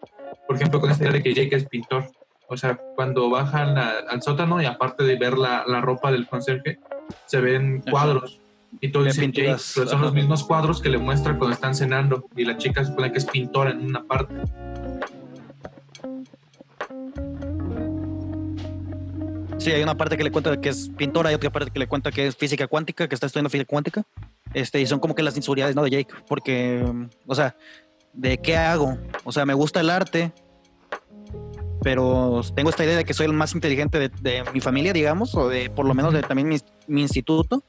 [0.50, 2.10] Por ejemplo, con esta idea de que Jake es pintor.
[2.48, 6.80] O sea, cuando bajan al sótano y aparte de ver la, la ropa del conserje,
[7.28, 8.42] se ven cuadros.
[8.82, 12.26] Y todo dice Jake, pero son los mismos cuadros que le muestra cuando están cenando.
[12.36, 14.34] Y la chica supone que es pintora en una parte.
[19.60, 21.86] Sí, hay una parte que le cuenta que es pintora y otra parte que le
[21.86, 24.04] cuenta que es física cuántica, que está estudiando física cuántica.
[24.56, 25.84] Este, y son como que las inseguridades, ¿no?
[25.84, 26.12] De Jake.
[26.28, 26.84] Porque,
[27.28, 27.56] o sea,
[28.13, 28.98] ¿de qué hago?
[29.24, 30.32] O sea, me gusta el arte,
[31.82, 35.48] pero tengo esta idea de que soy el más inteligente de, mi familia, digamos, o
[35.48, 36.50] de por lo menos de también
[36.88, 37.63] mi, instituto.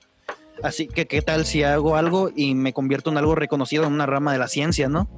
[0.62, 4.06] Así que, ¿qué tal si hago algo y me convierto en algo reconocido en una
[4.06, 5.08] rama de la ciencia, no?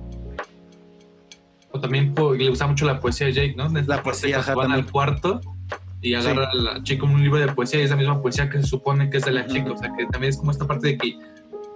[1.73, 3.69] O también le gusta mucho la poesía de Jake, ¿no?
[3.69, 5.41] la poesía, van al cuarto
[6.03, 8.67] y agarra a la chica un libro de poesía y esa misma poesía que se
[8.67, 9.73] supone que es de la chica.
[9.73, 11.17] O sea, que también es como esta parte de que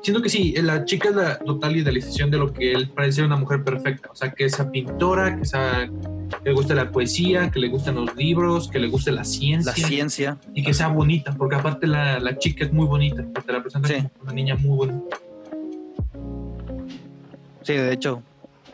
[0.07, 3.35] siento que sí, la chica es la total idealización de lo que él parece una
[3.35, 4.09] mujer perfecta.
[4.13, 5.91] O sea, que sea pintora, que, sea,
[6.45, 9.73] que le guste la poesía, que le gusten los libros, que le guste la ciencia.
[9.77, 10.39] La ciencia.
[10.55, 13.25] Y que sea bonita, porque aparte la, la chica es muy bonita.
[13.45, 15.17] Te la presenta como una niña muy bonita.
[17.63, 18.23] Sí, de hecho.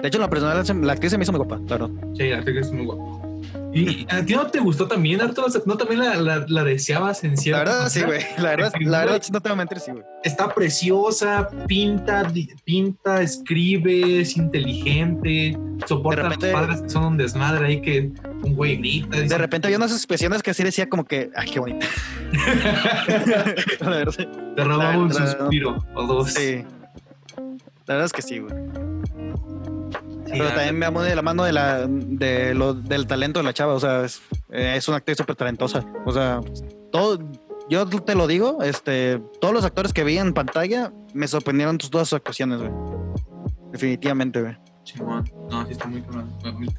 [0.03, 1.91] De hecho, la personal, la actriz se me hizo muy guapa, claro.
[2.15, 3.32] Sí, la actriz es muy guapa.
[3.75, 5.49] ¿Y a ti no te gustó también, Arturo?
[5.67, 8.21] ¿No también la, la, deseabas en cierta La verdad, sí, güey.
[8.37, 10.05] La verdad, la verdad, no te voy a mentir, sí, güey.
[10.25, 12.31] Está preciosa, pinta,
[12.65, 18.11] pinta, escribe, es inteligente, soporta a los padres que son un desmadre ahí que
[18.43, 19.21] un güey grita.
[19.21, 21.87] De repente había unas expresiones que así decía como que, ay, qué bonita.
[24.57, 26.33] Te robaba un suspiro o dos.
[26.33, 26.65] Sí.
[27.87, 28.55] La verdad es que sí, güey.
[30.33, 33.53] Pero también me amo de la mano de la, de lo, del talento de la
[33.53, 33.75] chava.
[33.75, 35.85] O sea, es, eh, es una actriz súper talentosa.
[36.05, 36.41] O sea,
[36.91, 37.19] todo,
[37.69, 42.09] yo te lo digo, este, todos los actores que vi en pantalla me sorprendieron todas
[42.09, 42.71] sus actuaciones, güey.
[43.73, 44.57] Definitivamente, güey.
[45.49, 46.03] No, sí está muy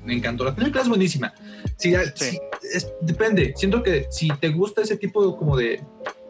[0.03, 0.43] Me encantó.
[0.43, 1.33] La película es buenísima.
[1.77, 2.37] Sí, sí.
[3.01, 3.53] depende.
[3.55, 5.81] Siento que si te gusta ese tipo como de,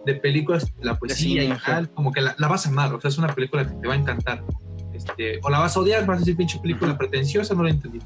[0.06, 2.94] de películas, la poesía y tal, como que la, la, vas a amar.
[2.94, 4.44] O sea, es una película que te va a encantar.
[4.94, 8.00] Este, o la vas a odiar, vas a decir pinche película pretenciosa, no la entendí.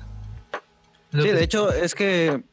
[1.11, 2.43] Sí, de hecho, es que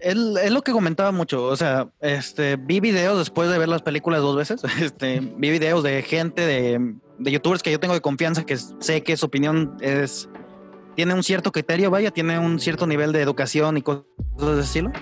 [0.00, 1.44] es, lo que comentaba mucho.
[1.44, 4.62] O sea, este, vi videos después de ver las películas dos veces.
[4.80, 9.02] Este, vi videos de gente, de, de, youtubers que yo tengo de confianza, que sé
[9.02, 10.28] que su opinión es.
[10.96, 14.04] Tiene un cierto criterio, vaya, tiene un cierto nivel de educación y cosas
[14.36, 14.92] de estilo.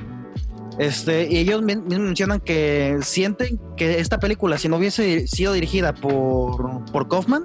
[0.78, 6.84] Este, y ellos mencionan que sienten que esta película, si no hubiese sido dirigida por,
[6.92, 7.44] por Kaufman,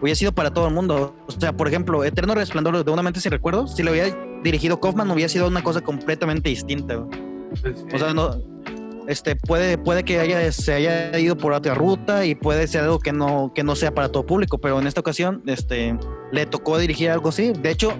[0.00, 1.14] hubiera sido para todo el mundo.
[1.26, 4.80] O sea, por ejemplo, Eterno Resplandor de una mente sin recuerdos, si lo hubiera dirigido
[4.80, 7.04] Kaufman, hubiera sido una cosa completamente distinta.
[7.62, 8.30] Pues, o sea, no,
[9.08, 12.98] este, puede, puede que haya, se haya ido por otra ruta y puede ser algo
[12.98, 15.96] que no, que no sea para todo público, pero en esta ocasión este,
[16.32, 17.52] le tocó dirigir algo así.
[17.52, 17.92] De hecho,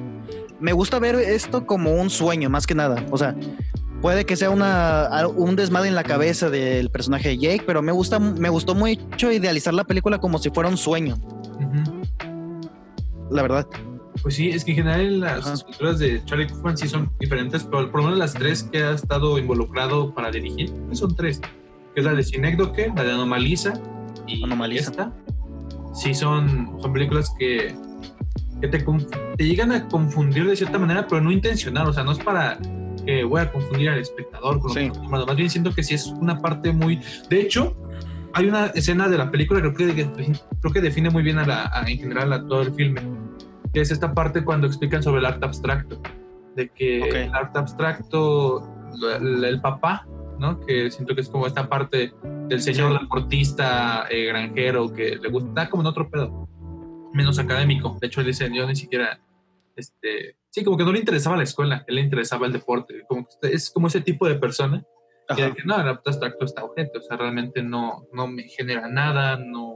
[0.60, 3.04] me gusta ver esto como un sueño, más que nada.
[3.10, 3.36] O sea,
[4.02, 7.92] puede que sea una, un desmadre en la cabeza del personaje de Jake, pero me,
[7.92, 11.16] gusta, me gustó mucho idealizar la película como si fuera un sueño.
[13.30, 13.66] La verdad.
[14.22, 17.90] Pues sí, es que en general las escrituras de Charlie Kaufman sí son diferentes, pero
[17.90, 22.00] por lo menos las tres que ha estado involucrado para dirigir, pues son tres, que
[22.00, 23.74] es la de Cinécdoque, la de Anomalisa
[24.26, 24.42] y
[24.76, 25.12] esta.
[25.94, 27.74] Sí son, son películas que,
[28.60, 28.84] que te,
[29.36, 32.58] te, llegan a confundir de cierta manera, pero no intencional, o sea, no es para
[33.04, 34.90] que voy a confundir al espectador con sí.
[35.10, 37.00] lo más bien siento que sí es una parte muy...
[37.30, 37.76] De hecho,
[38.32, 40.10] hay una escena de la película creo que,
[40.60, 43.00] creo que define muy bien a la, en general a todo el filme
[43.76, 46.00] que es esta parte cuando explican sobre el arte abstracto,
[46.54, 48.66] de que el arte abstracto,
[49.20, 50.06] el, papá,
[50.38, 50.58] ¿no?
[50.60, 52.14] Que siento que es como esta parte
[52.48, 56.48] del señor deportista, eh, granjero, que le gusta, como en otro pedo,
[57.12, 57.98] menos académico.
[58.00, 59.20] De hecho, él dice, yo ni siquiera,
[59.76, 63.26] este, sí, como que no le interesaba la escuela, él le interesaba el deporte, como
[63.26, 64.82] que es como ese tipo de persona.
[65.34, 69.36] Que, no, el arte abstracto está objeto, o sea, realmente no, no me genera nada,
[69.36, 69.74] no,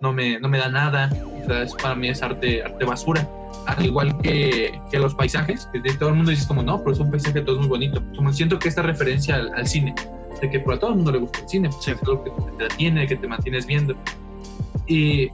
[0.00, 1.10] no me, no me da nada.
[1.42, 3.28] O sea, es, para mí es arte, arte basura.
[3.66, 6.92] Al igual que, que los paisajes, que de todo el mundo dice como, no, pero
[6.92, 8.02] es un paisaje todo es muy bonito.
[8.16, 9.94] Como siento que esta referencia al, cine,
[10.40, 12.30] de que por a todo el mundo le gusta el cine, pues es algo que
[12.56, 13.94] te detiene, que te mantienes viendo.
[14.86, 15.28] Y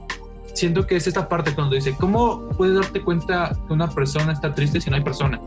[0.53, 4.53] siento que es esta parte cuando dice, ¿cómo puedes darte cuenta que una persona está
[4.53, 5.39] triste si no hay persona?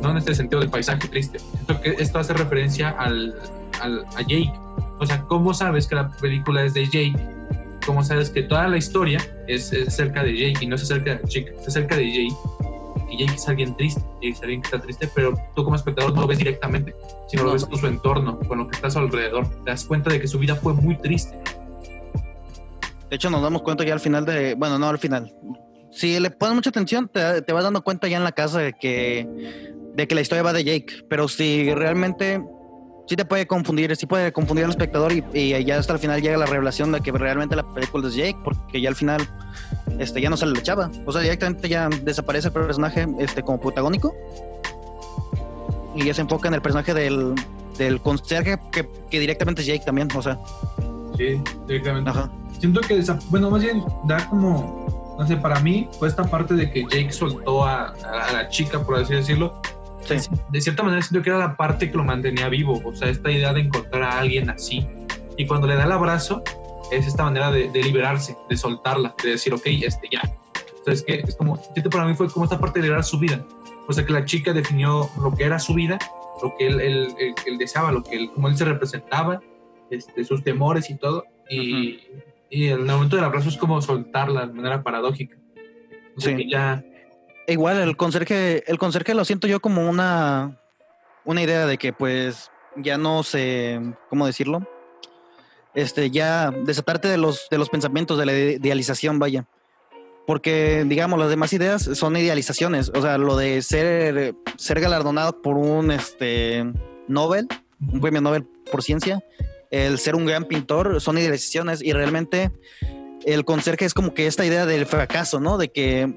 [0.00, 1.38] No en este sentido del paisaje triste.
[1.38, 3.34] Siento que esto hace referencia al,
[3.80, 4.52] al, a Jake.
[4.98, 7.36] O sea, ¿cómo sabes que la película es de Jake
[7.86, 11.28] como sabes que toda la historia es, acerca de Jake y no es acerca de
[11.28, 12.36] chica, es acerca de Jake.
[13.08, 16.12] Y Jake es alguien triste, Jake es alguien que está triste, pero tú como espectador
[16.12, 16.94] no lo ves directamente,
[17.28, 19.48] sino lo ves con su entorno, con lo que está a su alrededor.
[19.64, 21.38] Te das cuenta de que su vida fue muy triste.
[23.08, 24.54] De hecho, nos damos cuenta ya al final de.
[24.56, 25.32] Bueno, no al final.
[25.92, 28.72] Si le pones mucha atención, te, te vas dando cuenta ya en la casa de
[28.72, 31.04] que, de que la historia va de Jake.
[31.08, 32.42] Pero si realmente
[33.08, 36.36] sí te puede confundir, sí puede confundir al espectador y, ya hasta el final llega
[36.36, 39.26] la revelación de que realmente la película es Jake, porque ya al final
[39.98, 40.90] este, ya no se le echaba.
[41.06, 44.14] O sea, directamente ya desaparece el personaje este, como protagónico
[45.94, 47.34] y ya se enfoca en el personaje del,
[47.78, 50.38] del conserje que, que, directamente es Jake también, o sea.
[51.16, 52.10] Sí, directamente.
[52.10, 52.30] Ajá.
[52.58, 56.70] Siento que, bueno, más bien da como, no sé, para mí fue esta parte de
[56.70, 59.60] que Jake soltó a, a la chica, por así decirlo,
[60.08, 63.30] de cierta manera siento que era la parte que lo mantenía vivo, o sea, esta
[63.30, 64.86] idea de encontrar a alguien así.
[65.36, 66.42] Y cuando le da el abrazo,
[66.90, 70.22] es esta manera de, liberarse, de soltarla, de decir, ok, este ya.
[70.78, 73.44] Entonces, que es como, para mí fue como esta parte de liberar su vida.
[73.88, 75.98] O sea, que la chica definió lo que era su vida,
[76.42, 79.40] lo que él, él, deseaba, lo que él, como él se representaba,
[79.90, 81.24] este, sus temores y todo.
[81.50, 82.00] Y,
[82.50, 85.36] y el momento del abrazo es como soltarla de manera paradójica.
[86.16, 86.82] O sea, que ya
[87.48, 90.58] igual el conserje, el conserje lo siento yo como una,
[91.24, 94.66] una idea de que pues ya no sé, ¿cómo decirlo?
[95.74, 99.46] Este, ya desatarte de los, de los pensamientos, de la idealización, vaya.
[100.26, 102.90] Porque, digamos, las demás ideas son idealizaciones.
[102.94, 106.64] O sea, lo de ser, ser galardonado por un este,
[107.06, 107.46] Nobel,
[107.80, 109.22] un premio Nobel por ciencia,
[109.70, 111.82] el ser un gran pintor, son idealizaciones.
[111.82, 112.50] Y realmente
[113.24, 115.58] el conserje es como que esta idea del fracaso, ¿no?
[115.58, 116.12] De que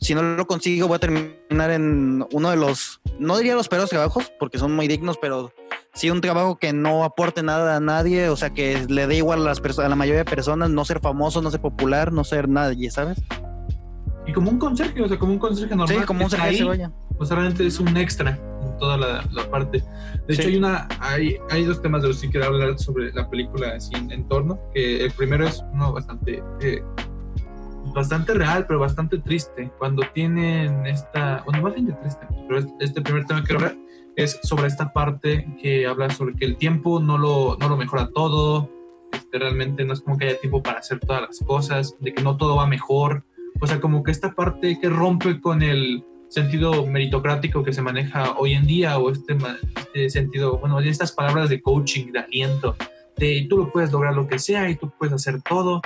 [0.00, 3.90] si no lo consigo, voy a terminar en uno de los, no diría los peores
[3.90, 5.52] trabajos, porque son muy dignos, pero
[5.94, 9.40] sí un trabajo que no aporte nada a nadie, o sea, que le dé igual
[9.40, 12.48] a, las a la mayoría de personas, no ser famoso, no ser popular, no ser
[12.48, 13.20] nadie, ¿sabes?
[14.26, 15.98] Y como un conserje, o sea, como un conserje normal.
[16.00, 16.92] Sí, como un conserje vaya.
[17.18, 19.82] O sea, realmente es un extra en toda la, parte.
[20.26, 23.28] De hecho, hay una, hay, hay dos temas de los que quiero hablar sobre la
[23.28, 26.82] película así en, torno, que el primero es uno bastante eh,
[27.98, 29.70] bastante real, pero bastante triste.
[29.78, 33.76] Cuando tienen esta, bueno, más bien triste, pero este primer tema que hablar
[34.16, 38.10] es sobre esta parte que habla sobre que el tiempo no lo, no lo mejora
[38.14, 38.70] todo,
[39.12, 42.22] este, realmente no es como que haya tiempo para hacer todas las cosas, de que
[42.22, 43.24] no todo va mejor.
[43.60, 48.34] O sea, como que esta parte que rompe con el sentido meritocrático que se maneja
[48.38, 49.36] hoy en día o este,
[49.76, 52.76] este sentido, bueno, estas palabras de coaching, de aliento,
[53.16, 55.80] de tú lo puedes lograr lo que sea y tú puedes hacer todo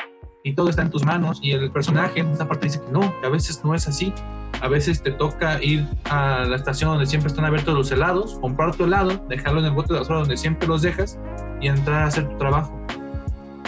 [0.45, 3.01] y todo está en tus manos y el personaje en esta parte dice que no,
[3.21, 4.13] que a veces no es así.
[4.61, 8.75] A veces te toca ir a la estación donde siempre están abiertos los helados, comprar
[8.77, 11.19] tu helado, dejarlo en el bote de basura donde siempre los dejas
[11.61, 12.73] y entrar a hacer tu trabajo.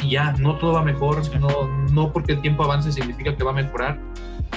[0.03, 3.51] y ya, no todo va mejor, no, no porque el tiempo avance significa que va
[3.51, 3.99] a mejorar.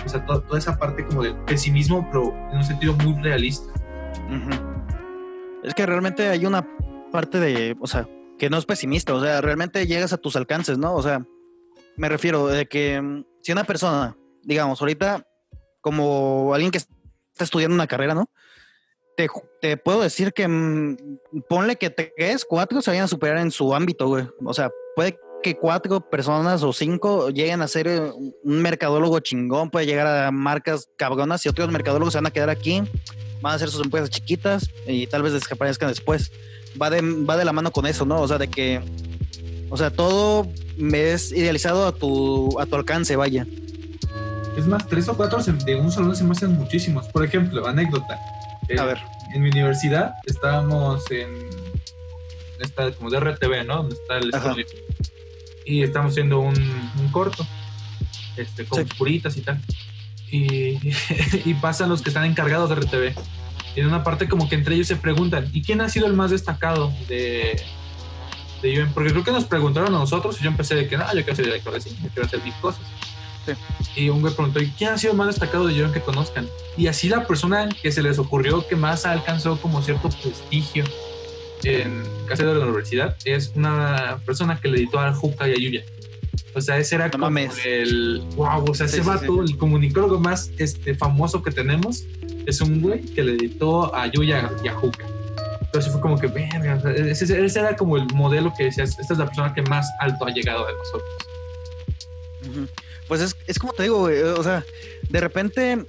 [0.06, 3.74] O sea, toda, toda esa parte como de pesimismo, pero en un sentido muy realista.
[5.64, 6.68] Es que realmente hay una
[7.12, 10.78] parte de, o sea, que no es pesimista, o sea, realmente llegas a tus alcances,
[10.78, 10.94] ¿no?
[10.94, 11.26] O sea,
[11.98, 15.28] me refiero de que mm, si una persona, digamos, ahorita,
[15.82, 18.30] como alguien que está estudiando una carrera, ¿no?
[19.62, 20.96] Te, puedo decir que mm,
[21.50, 24.28] ponle que tres, cuatro se vayan a superar en su ámbito, güey.
[24.46, 29.72] O sea, puede que cuatro personas o cinco lleguen a ser eh, un mercadólogo chingón,
[29.72, 32.84] puede llegar a marcas cabronas y otros mercadólogos se van a quedar aquí,
[33.42, 36.32] van a hacer sus empresas chiquitas y tal vez desaparezcan después.
[36.80, 38.22] Va de, va de la mano con eso, ¿no?
[38.22, 38.82] O sea, de que,
[39.70, 40.48] o sea, todo
[40.94, 43.46] es idealizado a tu, a tu alcance, vaya.
[44.58, 47.08] Es más, tres o cuatro de un salón se me hacen muchísimos.
[47.10, 48.20] Por ejemplo, anécdota.
[48.70, 48.98] Eh, A ver.
[49.34, 51.28] En mi universidad estábamos en.
[52.60, 53.78] Esta, como de RTV, ¿no?
[53.84, 54.66] Donde está el estudio.
[55.66, 56.56] Y estamos haciendo un,
[57.00, 57.46] un corto.
[58.36, 58.90] Este, con Sí.
[58.92, 59.60] oscuritas y tal.
[60.32, 60.80] Y,
[61.46, 63.16] y pasan los que están encargados de RTV.
[63.76, 66.14] Y en una parte, como que entre ellos se preguntan: ¿y quién ha sido el
[66.14, 67.62] más destacado de,
[68.62, 68.94] de UM?
[68.94, 71.36] Porque creo que nos preguntaron a nosotros y yo empecé de que, no, yo quiero
[71.36, 72.82] ser director de cine, yo quiero hacer mis cosas.
[73.96, 76.48] Y un güey preguntó, ¿y quién ha sido más destacado de UM que conozcan?
[76.76, 80.84] Y así la persona que se les ocurrió que más alcanzó como cierto prestigio
[81.64, 85.56] en casi de la universidad es una persona que le editó a Juca y a
[85.56, 85.84] Yuya.
[86.54, 87.54] O sea, ese era No como mames.
[87.66, 92.04] el wow, o sea, Sí, ese sí, vato, el comunicólogo más este, famoso que tenemos,
[92.46, 95.06] es un güey que le editó a Yuya y a Juca.
[95.68, 99.20] Entonces fue como que, verga, ese, ese era como el modelo que decías, esta es
[99.20, 101.28] la persona que más alto ha llegado de nosotros.
[103.08, 104.64] Pues es, es como te digo, güey, o sea,
[105.10, 105.86] de repente,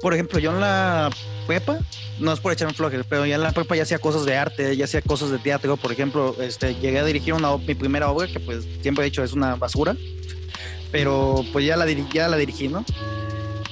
[0.00, 1.10] por ejemplo, yo en la
[1.46, 1.78] prepa,
[2.18, 4.76] no es por echarme flojera, pero ya en la prepa ya hacía cosas de arte,
[4.76, 8.26] ya hacía cosas de teatro, por ejemplo, este, llegué a dirigir una, mi primera obra,
[8.26, 9.96] que pues siempre he dicho es una basura,
[10.90, 12.84] pero pues ya la, ya la dirigí, ¿no?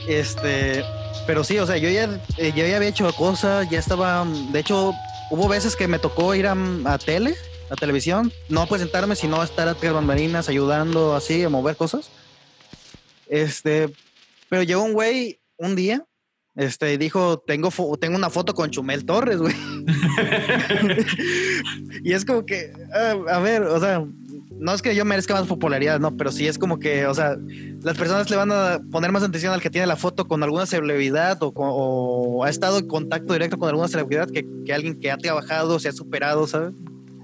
[0.09, 0.83] Este,
[1.27, 2.05] pero sí, o sea, yo ya,
[2.39, 4.93] eh, yo ya había hecho cosas, ya estaba, de hecho,
[5.31, 7.37] hubo veces que me tocó ir a, a tele,
[7.71, 12.11] a televisión, no presentarme, sino estar a tres bambalinas ayudando así a mover cosas.
[13.29, 13.93] Este,
[14.49, 16.05] pero llegó un güey un día,
[16.57, 19.55] este, dijo, tengo, tengo una foto con Chumel Torres, güey.
[22.03, 24.05] y es como que, ah, a ver, o sea,
[24.61, 27.37] no es que yo merezca más popularidad, no, pero sí es como que, o sea,
[27.83, 30.67] las personas le van a poner más atención al que tiene la foto con alguna
[30.67, 35.11] celebridad o, o ha estado en contacto directo con alguna celebridad que, que alguien que
[35.11, 36.75] ha trabajado, se ha superado, ¿sabes?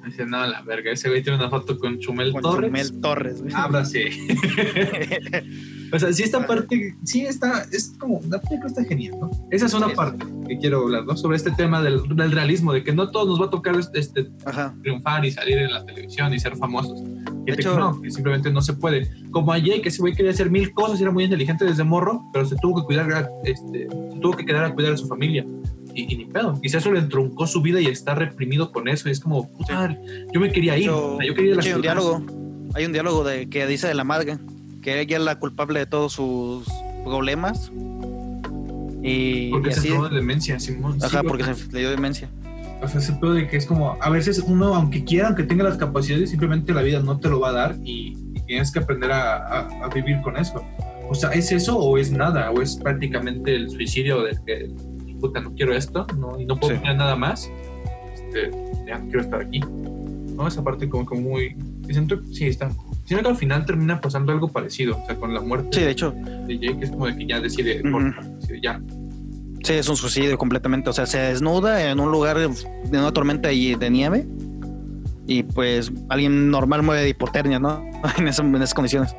[0.06, 2.68] Dice, no, la verga, ese güey tiene una foto con Chumel Con Torres.
[2.70, 3.42] Chumel Torres.
[3.42, 3.52] güey.
[3.54, 4.08] Ábrase.
[5.92, 9.30] o sea, sí esta parte, sí está, es como, la película está genial, ¿no?
[9.50, 9.94] Esa es una Sí.
[9.94, 11.16] parte que quiero hablar, ¿no?
[11.16, 14.30] Sobre este tema del, del realismo, de que no todos nos va a tocar este,
[14.44, 14.74] Ajá.
[14.82, 17.00] triunfar y salir en la televisión y ser famosos.
[17.44, 19.08] Que De te- hecho- no, que simplemente no se puede.
[19.30, 21.84] Como a Jay, que ese güey quería hacer mil cosas y era muy inteligente desde
[21.84, 25.06] morro, pero se tuvo que cuidar, este, se tuvo que quedar a cuidar de su
[25.08, 25.44] familia.
[25.96, 26.61] Y, y ni pedo.
[26.61, 29.09] Quizás eso le entroncó su vida y está reprimido con eso.
[29.09, 29.96] Y es como, puta,
[30.32, 30.87] yo me quería ir.
[30.87, 32.22] yo quería a hay un diálogo.
[32.74, 34.37] Hay un diálogo de que dice de la madre
[34.82, 36.66] que ella es la culpable de todos sus
[37.04, 37.72] problemas.
[39.02, 39.88] Y, Porque y se así.
[39.90, 40.98] de demencia, Simón.
[41.02, 42.28] Ajá, Sí, porque se le dio demencia.
[42.82, 45.64] O sea, ese pedo de que es como, a veces uno, aunque quiera, aunque tenga
[45.64, 48.80] las capacidades, simplemente la vida no te lo va a dar y, y tienes que
[48.80, 50.62] aprender a, a- a vivir con eso.
[51.09, 52.50] O sea, ¿es eso o es nada?
[52.50, 54.70] ¿O es prácticamente el suicidio de que,
[55.20, 56.81] puta, no quiero esto no, y no puedo Sí.
[56.81, 57.50] tener nada más?
[58.14, 58.50] Este,
[58.87, 59.61] ya no quiero estar aquí.
[59.61, 60.46] ¿No?
[60.46, 61.57] Esa parte como que muy...
[61.88, 62.70] Siento, sí, está...
[63.05, 65.90] Siento que al final termina pasando algo parecido, o sea, con la muerte Sí, de
[65.90, 67.81] hecho, de Jake, es como de que ya decide,
[68.62, 68.81] ya,
[69.62, 70.90] sí, es un suicidio completamente.
[70.90, 72.48] O sea, se desnuda en un lugar de
[72.90, 74.26] una tormenta y de nieve.
[75.29, 77.85] Y pues alguien normal muere de hipotermia, ¿no?
[78.18, 78.29] En, en
[78.62, 79.14] esas condiciones.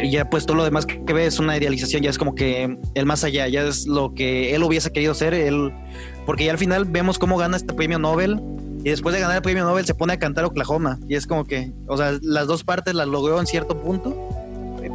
[0.00, 0.06] Sí.
[0.08, 2.78] Y ya pues todo lo demás que ve es una idealización, ya es como que
[2.94, 5.72] el más allá, ya es lo que él hubiese querido ser, él,
[6.26, 8.40] porque ya al final vemos cómo gana este premio Nobel
[8.84, 11.44] y después de ganar el premio Nobel se pone a cantar Oklahoma y es como
[11.46, 14.14] que, o sea, las dos partes las logró en cierto punto,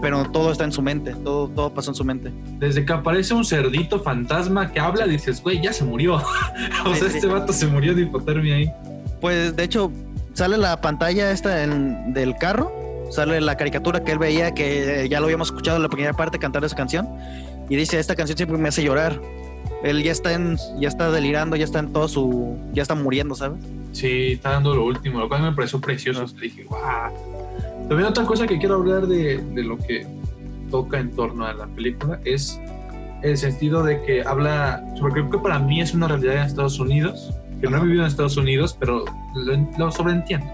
[0.01, 2.31] pero todo está en su mente, todo, todo pasó en su mente.
[2.59, 6.15] Desde que aparece un cerdito fantasma que habla, dices, güey, ya se murió.
[6.85, 7.15] o Sí, sea, sí.
[7.17, 8.71] este vato se murió de hipotermia ahí.
[9.19, 9.91] Pues de hecho
[10.33, 12.71] sale la pantalla esta en- del carro,
[13.09, 16.39] sale la caricatura que él veía que ya lo habíamos escuchado en la primera parte
[16.39, 17.07] cantar esa canción
[17.69, 19.21] y dice esta canción siempre me hace llorar.
[19.83, 23.33] Él ya está en, ya está delirando, ya está en todo su, ya está muriendo,
[23.33, 23.59] ¿sabes?
[23.93, 26.25] Sí, está dando lo último, lo cual me pareció precioso.
[26.39, 27.87] Dije, wow.
[27.87, 30.05] También otra cosa que quiero hablar de, de lo que
[30.69, 32.59] toca en torno a la película es
[33.21, 36.79] el sentido de que habla, sobre creo que para mí es una realidad en Estados
[36.79, 40.47] Unidos, que no he vivido en Estados Unidos, pero lo, lo sobreentiendo.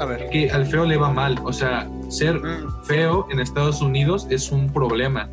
[0.00, 0.28] A ver.
[0.30, 1.38] que al feo le va mal.
[1.44, 5.28] O sea, ser Mm, feo en Estados Unidos es un problema.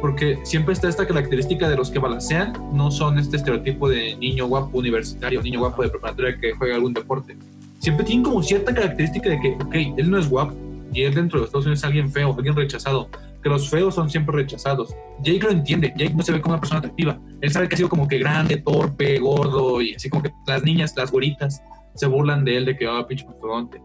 [0.00, 4.46] Porque siempre está esta característica de los que balancean, no son este estereotipo de niño
[4.46, 7.36] guapo universitario, niño guapo de preparatoria que juega algún deporte.
[7.80, 10.54] Siempre tienen como cierta característica de que, ok, él no es guapo
[10.92, 13.08] y él dentro de Estados Unidos es alguien feo, alguien rechazado.
[13.42, 14.94] Que los feos son siempre rechazados.
[15.22, 17.18] Jake lo entiende, Jake no se ve como una persona atractiva.
[17.40, 20.62] Él sabe que ha sido como que grande, torpe, gordo y así como que las
[20.64, 21.62] niñas, las güeritas,
[21.98, 23.80] se burlan de él de que, ah, pinche mastodonte.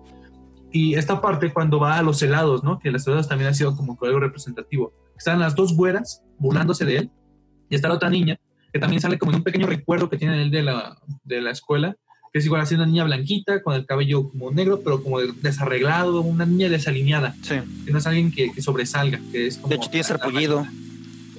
[0.72, 2.80] Y esta parte cuando va a los helados, ¿no?
[2.80, 4.94] Que los helados también ha sido como que algo representativo.
[5.18, 7.12] Están las dos güeras burlándose de él
[7.70, 8.40] y está la otra niña
[8.74, 11.52] que también sale como en un pequeño recuerdo que tiene él de la, de la
[11.52, 11.96] escuela,
[12.32, 16.22] que es igual así una niña blanquita con el cabello como negro, pero como desarreglado,
[16.22, 17.58] una niña desalineada, Sí.
[17.86, 19.70] que no es alguien que, que sobresalga, que es como...
[19.70, 20.66] De hecho, tiene sarpullido.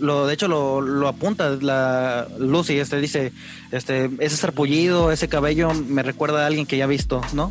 [0.05, 3.33] Lo, de hecho, lo, lo apunta la Lucy, este dice,
[3.73, 7.51] este, ese sarpullido, ese cabello me recuerda a alguien que ya ha visto, ¿no?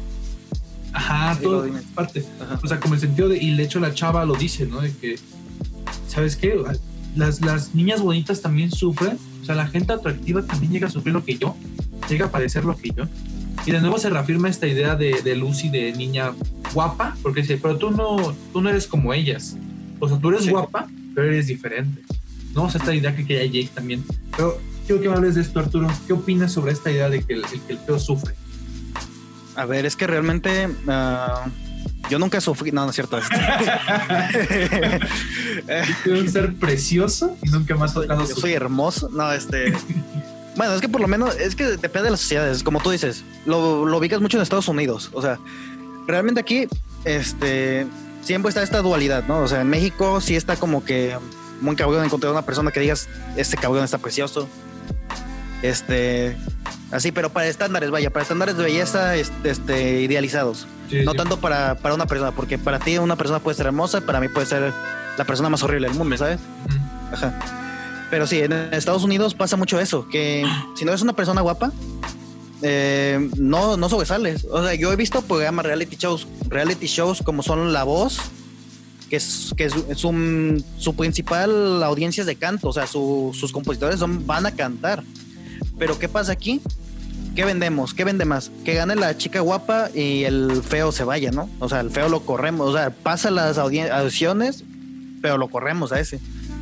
[0.93, 2.23] Ajá, todo parte.
[2.39, 2.59] Ajá.
[2.63, 4.81] O sea, como el sentido de, y de hecho la chava lo dice, ¿no?
[4.81, 5.17] De que,
[6.07, 6.55] ¿sabes qué?
[7.15, 11.13] Las, las niñas bonitas también sufren, o sea, la gente atractiva también llega a sufrir
[11.13, 11.55] lo que yo,
[12.09, 13.05] llega a padecer lo que yo.
[13.65, 16.33] Y de nuevo se reafirma esta idea de, de Lucy de niña
[16.73, 19.57] guapa, porque dice, pero tú no, tú no eres como ellas.
[19.99, 20.51] O sea, tú eres Sí.
[20.51, 22.02] guapa, pero eres diferente.
[22.53, 22.63] ¿No?
[22.63, 24.03] O sea, esta idea que quería Jake también.
[24.35, 25.89] Pero quiero que me hables de esto, Arturo.
[26.07, 28.35] ¿Qué opinas sobre esta idea de que el, que el feo sufre?
[29.55, 31.45] A ver, es que realmente ah,
[32.09, 33.19] yo nunca sufrí, no, no es cierto.
[36.03, 39.73] Quiero un ser precioso y nunca más tocado yo soy hermoso, no, este.
[40.55, 43.23] Bueno, es que por lo menos, es que depende de las sociedades, como tú dices,
[43.47, 45.39] lo, lo ubicas mucho en Estados Unidos, o sea,
[46.05, 46.67] realmente aquí,
[47.05, 47.87] este,
[48.21, 49.39] siempre está esta dualidad, ¿no?
[49.39, 51.17] O sea, en México sí está como que
[51.63, 54.47] muy cabrón encontrar una persona que digas, este cabrón está precioso,
[55.61, 56.35] este,
[56.91, 61.17] así, pero para estándares, vaya, para estándares de belleza, este, este, idealizados, Sí, no sí.
[61.17, 64.27] tanto para, para una persona, porque para ti una persona puede ser hermosa, para mí
[64.27, 64.73] puede ser
[65.17, 66.39] la persona más horrible del mundo, ¿sabes?
[67.11, 67.39] Ajá.
[68.11, 70.45] Pero sí, en Estados Unidos pasa mucho eso, que
[70.75, 71.71] si no eres una persona guapa,
[72.61, 74.45] eh, no, no sobresales.
[74.51, 78.19] O sea, yo he visto programas reality shows, reality shows como son La Voz,
[79.13, 83.29] que es, que es, es un- su principal audiencia es de canto, o sea, su-
[83.39, 85.03] sus compositores son, van a cantar.
[85.77, 86.61] Pero ¿qué pasa aquí?
[87.35, 87.93] ¿Qué vendemos?
[87.93, 88.49] ¿Qué vende más?
[88.65, 91.47] Que gane la chica guapa y el feo se vaya, ¿no?
[91.59, 94.63] O sea, el feo lo corremos, o sea, pasa las audiciones,
[95.21, 96.19] pero lo corremos a ese.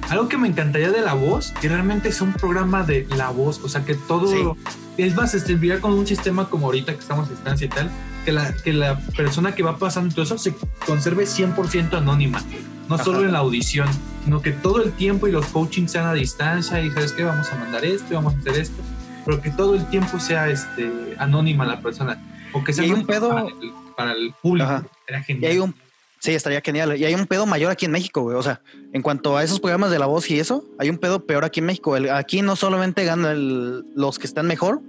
[0.09, 3.61] Algo que me encantaría de La Voz, que realmente es un programa de La Voz,
[3.63, 4.27] o sea, que todo...
[4.27, 4.71] Sí.
[4.97, 7.89] Es más, serviría con un sistema como ahorita que estamos a distancia y tal,
[8.25, 10.53] que la, que la persona que va pasando todo eso se
[10.85, 12.41] conserve 100% anónima,
[12.87, 13.03] no Ajá.
[13.03, 13.87] solo en la audición,
[14.23, 17.51] sino que todo el tiempo y los coachings sean a distancia y sabes qué, vamos
[17.51, 18.81] a mandar esto y vamos a hacer esto,
[19.25, 22.21] pero que todo el tiempo sea este, anónima la persona,
[22.53, 24.83] o que sea un pedo- para el, para el público.
[25.27, 25.73] Y hay un.
[26.19, 26.95] Sí, estaría genial.
[26.97, 28.37] Y hay un pedo mayor aquí en México, güey.
[28.37, 28.61] O sea,
[28.93, 31.61] en cuanto a esos programas de la voz y eso, hay un pedo peor aquí
[31.61, 31.97] en México.
[31.97, 34.81] El- aquí no solamente ganan el- los que están mejor,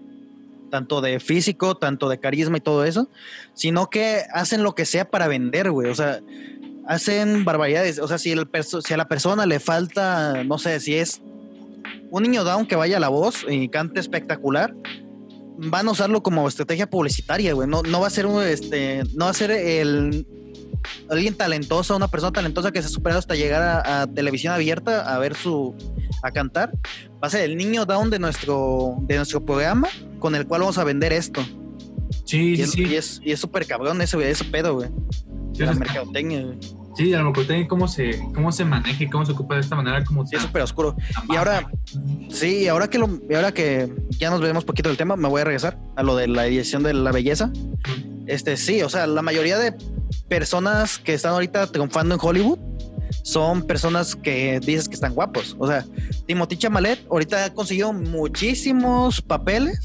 [0.72, 3.10] tanto de físico, tanto de carisma y todo eso,
[3.52, 5.90] sino que hacen lo que sea para vender, güey.
[5.90, 6.20] O sea,
[6.88, 7.98] hacen barbaridades.
[7.98, 8.48] O sea, si, el
[8.82, 11.20] si a la persona le falta, no sé, si es
[12.10, 14.74] un niño down que vaya a la voz y cante espectacular,
[15.58, 17.68] van a usarlo como estrategia publicitaria, güey.
[17.68, 20.26] No, no va a ser un, este, no va a ser el
[21.10, 25.14] alguien talentoso, una persona talentosa que se ha superado hasta llegar a, a televisión abierta
[25.14, 25.74] a ver su
[26.22, 26.72] a cantar.
[27.22, 30.78] Va a ser el niño down de nuestro de nuestro programa con el cual vamos
[30.78, 31.44] a vender esto.
[32.24, 32.82] Sí, Y sí, es, sí.
[32.82, 34.90] y es, y es súper cabrón ese, ese pedo, güey.
[35.54, 36.58] Sí, la mercadotecnia, güey.
[36.96, 39.62] Sí, a lo mejor tiene cómo se, cómo se maneja y cómo se ocupa de
[39.62, 40.94] esta manera, como Sí, es súper oscuro.
[41.30, 41.70] Y ahora,
[42.28, 45.44] sí, ahora que lo, ahora que ya nos vemos poquito del tema, me voy a
[45.44, 47.50] regresar a lo de la edición de la belleza.
[48.26, 49.74] Este, sí, o sea, la mayoría de
[50.28, 52.58] personas que están ahorita triunfando en Hollywood
[53.22, 55.56] son personas que dices que están guapos.
[55.58, 55.86] O sea,
[56.26, 59.80] Timothy Chamalet ahorita ha conseguido muchísimos papeles.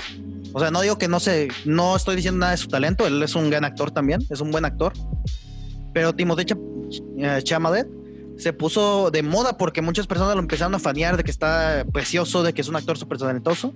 [0.53, 3.21] O sea, no digo que no sé, no estoy diciendo nada de su talento, él
[3.21, 4.93] es un gran actor también, es un buen actor.
[5.93, 6.45] Pero Timothy
[7.19, 7.87] eh, Chalamet
[8.37, 12.43] se puso de moda porque muchas personas lo empezaron a fanear de que está precioso,
[12.43, 13.73] de que es un actor súper talentoso.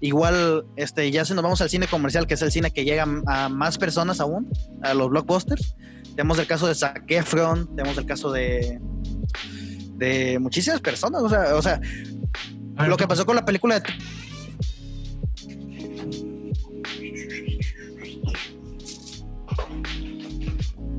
[0.00, 3.06] Igual, este, ya si nos vamos al cine comercial, que es el cine que llega
[3.26, 4.50] a más personas aún,
[4.82, 5.76] a los blockbusters.
[6.16, 8.80] Tenemos el caso de Zac Efron, tenemos el caso de
[10.02, 11.80] de muchísimas personas, o sea, o sea,
[12.76, 13.82] A ver, lo que pasó con la película de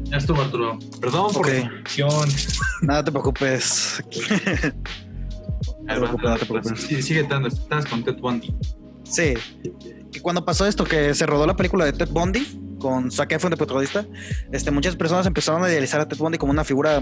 [0.06, 0.78] Ya estuvo, Arturo.
[1.02, 1.48] Perdón por Ok.
[1.54, 2.30] la interrupción.
[2.82, 4.04] Nada te preocupes.
[5.88, 6.82] Ahí va, preocupes, no te preocupes.
[6.82, 7.48] Sí, sigue dando.
[7.48, 8.54] Estás con Ted Bundy.
[9.04, 9.34] Sí.
[10.12, 12.46] Que cuando pasó esto, que se rodó la película de Ted Bundy
[12.84, 14.06] con Zac Efron de protagonista,
[14.52, 17.02] este, muchas personas empezaron a idealizar a Ted Bundy como una figura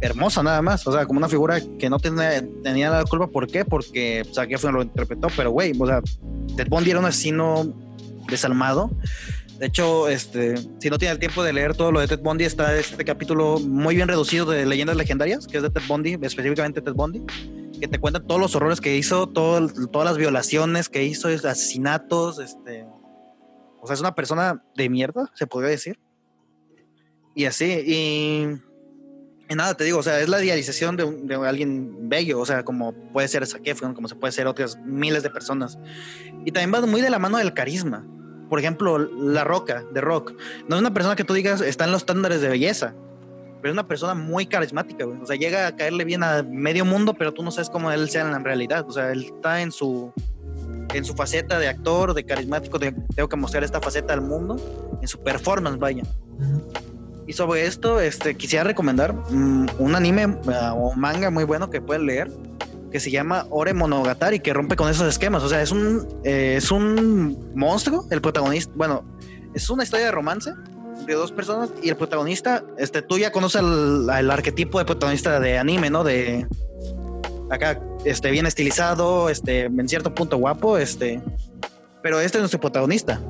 [0.00, 3.26] hermosa nada más, o sea, como una figura que no tenía, tenía la culpa.
[3.26, 3.64] ¿Por qué?
[3.64, 6.00] Porque Zac Efron lo interpretó, pero güey, o sea,
[6.56, 7.74] Ted Bundy era un asesino
[8.30, 8.90] desalmado.
[9.58, 12.44] De hecho, este, si no tiene el tiempo de leer todo lo de Ted Bundy,
[12.44, 16.80] está este capítulo muy bien reducido de leyendas legendarias, que es de Ted Bundy, específicamente
[16.80, 17.22] Ted Bundy,
[17.80, 22.38] que te cuenta todos los horrores que hizo, todo, todas las violaciones que hizo, asesinatos,
[22.38, 22.86] este,
[23.86, 25.96] o sea, es una persona de mierda, se podría decir.
[27.36, 28.58] Y así,
[29.48, 32.92] y, nada, te digo, o sea, es la idealización de, alguien bello, o sea, como
[33.12, 35.78] puede ser Zac Efron, como se puede ser otras miles de personas.
[36.44, 38.04] Y también va muy de la mano del carisma
[38.48, 40.34] por ejemplo, La Roca, de Rock,
[40.68, 42.94] no es una persona que tú digas está en los estándares de belleza,
[43.60, 45.20] pero es una persona muy carismática, güey.
[45.20, 48.08] O sea, llega a caerle bien a medio mundo, pero tú no sabes cómo él
[48.08, 48.84] sea en la realidad.
[48.86, 50.12] O sea, él está en su,
[50.96, 54.56] en su faceta de actor, de carismático, de, tengo que mostrar esta faceta al mundo,
[55.00, 56.02] en su performance, vaya.
[57.26, 61.80] Y sobre esto, este, quisiera recomendar mm, un anime uh, o manga muy bueno que
[61.80, 62.30] pueden leer,
[62.90, 65.42] que se llama Ore Monogatari, que rompe con esos esquemas.
[65.42, 69.04] O sea, es un, eh, es un monstruo, el protagonista, bueno,
[69.54, 70.52] es una historia de romance
[71.04, 75.58] de dos personas y el protagonista, este, tú ya conoces el, arquetipo de protagonista de
[75.58, 76.04] anime, ¿no?
[76.04, 76.46] De
[77.50, 81.20] acá, este, bien estilizado, este, en cierto punto guapo, este,
[82.02, 83.20] pero este es nuestro protagonista.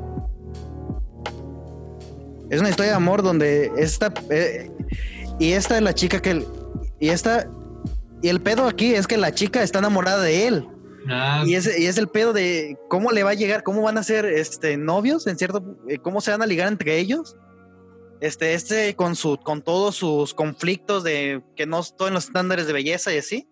[2.50, 4.70] Es una historia de amor donde esta, eh,
[5.40, 6.44] y esta es la chica que,
[7.00, 7.48] y esta
[8.22, 10.68] y el pedo aquí es que la chica está enamorada de él.
[11.08, 11.44] Ah.
[11.46, 14.02] Y, es, y es el pedo de cómo le va a llegar, cómo van a
[14.02, 17.36] ser este, novios, en cierto, eh, cómo se van a ligar entre ellos.
[18.20, 22.66] Este, este con su, con todos sus conflictos de que no estoy en los estándares
[22.66, 23.48] de belleza y así.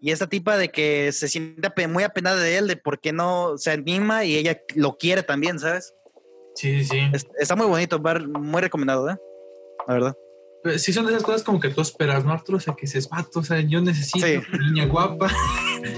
[0.00, 3.56] Y esta tipa de que se siente muy apenada de él, de por qué no
[3.56, 5.94] se anima y ella lo quiere también, ¿sabes?
[6.54, 6.98] Sí, sí.
[7.38, 9.16] está muy bonito, muy recomendado, ¿eh?
[9.86, 10.16] La verdad
[10.78, 12.58] sí son de esas cosas como que tú esperas, ¿no, Arturo?
[12.58, 15.30] O sea, que dices, vato, o sea, yo necesito una niña guapa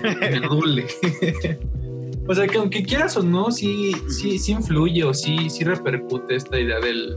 [0.20, 0.86] me rule.
[2.28, 6.36] o sea, que aunque quieras o no, sí, sí, sí influye o sí, sí repercute
[6.36, 7.16] esta idea del,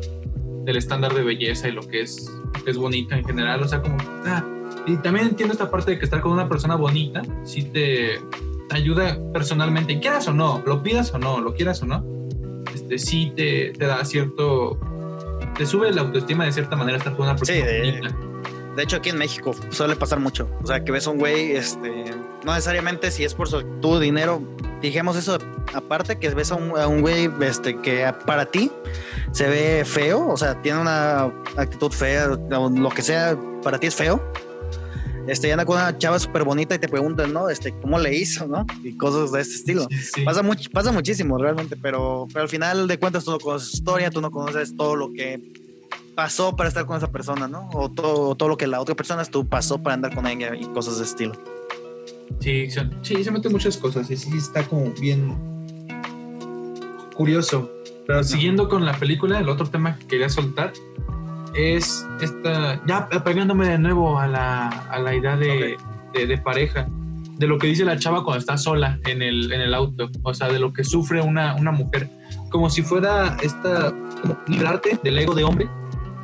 [0.66, 2.32] del estándar de belleza y lo que es,
[2.66, 3.62] es bonita en general.
[3.62, 4.44] O sea, como, ah,
[4.86, 8.20] y también entiendo esta parte de que estar con una persona bonita sí te,
[8.70, 12.04] ayuda personalmente, quieras o no, lo pidas o no, lo quieras o no,
[12.74, 14.80] este, sí te, te da cierto
[15.58, 17.66] te sube la autoestima de cierta manera estar con una persona sí,
[18.76, 20.50] de, hecho, aquí en México suele pasar mucho.
[20.64, 22.06] O sea, que ves a un güey, este,
[22.46, 24.42] no necesariamente si es por su, tu dinero,
[24.82, 25.38] dijimos eso
[25.74, 28.72] aparte, que ves a un, a un güey este, que para ti
[29.34, 31.24] se ve feo, o sea, tiene una
[31.58, 34.24] actitud fea, lo que sea, para ti es feo
[35.28, 37.50] este, ya anda con una chava súper bonita y te preguntan, ¿no?
[37.50, 38.66] Este, ¿cómo le hizo, no?
[38.84, 39.88] Y cosas de este estilo.
[40.26, 43.78] Pasa, mucho, pasa muchísimo realmente, pero, pero al final de cuentas tú no conoces su
[43.78, 45.40] historia, tú no conoces todo lo que
[46.16, 47.70] pasó para estar con esa persona, ¿no?
[47.74, 50.66] O todo, todo lo que la otra persona tú pasó para andar con ella y
[50.68, 51.34] cosas de estilo.
[52.40, 52.68] Sí,
[53.02, 55.36] sí, se meten muchas cosas y sí está como bien
[57.16, 57.72] curioso.
[58.08, 60.74] Pero siguiendo con la película, el otro tema que quería soltar
[61.54, 65.78] es esta, ya pegándome de nuevo a la, a la idea de,
[66.14, 66.88] de, pareja,
[67.38, 70.34] de lo que dice la chava cuando está sola en el, en el auto, o
[70.34, 72.10] sea, de lo que sufre una, una mujer,
[72.50, 75.70] como si fuera esta, como librarte del ego de hombre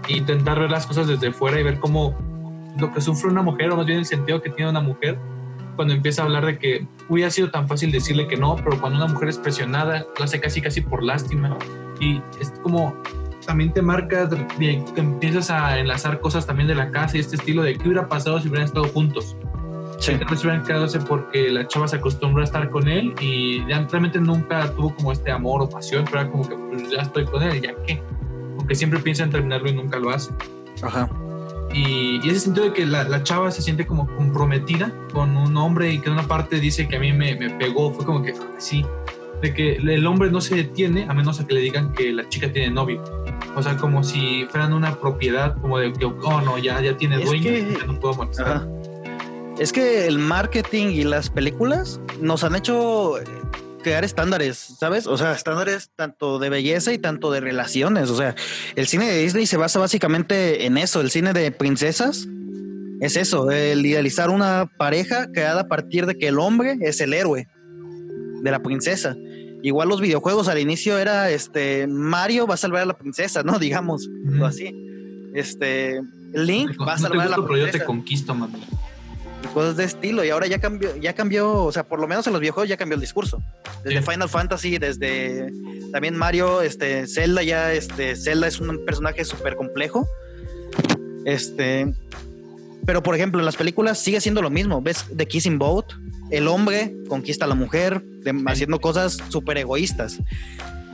[0.07, 2.15] e intentar ver las cosas desde fuera y ver cómo
[2.77, 5.17] lo que sufre una mujer, o más bien el sentido que tiene una mujer,
[5.75, 8.97] cuando empieza a hablar de que hubiera sido tan fácil decirle que no, pero cuando
[8.97, 11.57] una mujer es presionada, lo hace casi casi por lástima.
[11.99, 12.95] Y es como
[13.47, 17.63] también te marca, te empiezas a enlazar cosas también de la casa y este estilo
[17.63, 19.35] de qué hubiera pasado si hubieran estado juntos.
[19.99, 20.11] Sí.
[20.15, 24.19] Tal vez hubieran quedado porque la chava se acostumbró a estar con él y realmente
[24.19, 27.41] nunca tuvo como este amor o pasión, pero era como que pues ya estoy con
[27.41, 27.99] él, ya qué.
[28.59, 30.31] Aunque siempre piensa en terminarlo y nunca lo hace.
[30.83, 31.09] Ajá.
[31.73, 35.91] Y, ese sentido de que la, la, chava se siente como comprometida con un hombre
[35.91, 38.33] y que en una parte dice que a mí me, me pegó, fue como que
[38.57, 38.85] sí,
[39.41, 42.27] de que el hombre no se detiene a menos a que le digan que la
[42.29, 43.03] chica tiene novio.
[43.55, 47.23] O sea, como si fueran una propiedad, como de que, oh no, ya, ya tiene
[47.23, 48.67] dueño, ya no puedo molestar.
[49.59, 53.15] Es que el marketing y las películas nos han hecho
[53.81, 55.07] crear estándares, ¿sabes?
[55.07, 58.09] O sea, estándares tanto de belleza y tanto de relaciones.
[58.09, 58.35] O sea,
[58.75, 61.01] el cine de Disney se basa básicamente en eso.
[61.01, 62.27] El cine de princesas
[62.99, 67.13] es eso, el idealizar una pareja creada a partir de que el hombre es el
[67.13, 67.47] héroe
[68.41, 69.15] de la princesa.
[69.67, 73.59] Igual los videojuegos al inicio era este Mario va a salvar a la princesa, ¿no?
[73.59, 74.09] Digamos,
[74.45, 74.73] así.
[75.33, 76.01] Este
[76.33, 77.53] Link va a salvar a la princesa.
[77.53, 78.63] Pero yo te conquisto, mami.
[79.53, 80.23] cosas de estilo.
[80.23, 82.77] Y ahora ya cambió, ya cambió, o sea, por lo menos en los viejos ya
[82.77, 83.43] cambió el discurso.
[83.83, 85.51] Desde Final Fantasy, desde
[85.91, 90.07] también Mario, este, Zelda ya, este, Zelda es un personaje súper complejo.
[91.25, 91.93] Este,
[92.85, 94.81] pero por ejemplo, en las películas sigue siendo lo mismo.
[94.81, 95.91] ¿Ves The Kissing Boat?
[96.29, 98.03] El hombre conquista a la mujer
[98.45, 100.19] haciendo cosas súper egoístas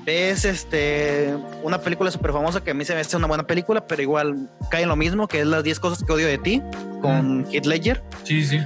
[0.05, 3.87] ves este una película súper famosa que a mí se me hace una buena película,
[3.87, 6.61] pero igual cae en lo mismo, que es las 10 cosas que odio de ti,
[7.01, 8.03] con Heath Ledger.
[8.23, 8.59] Sí, sí.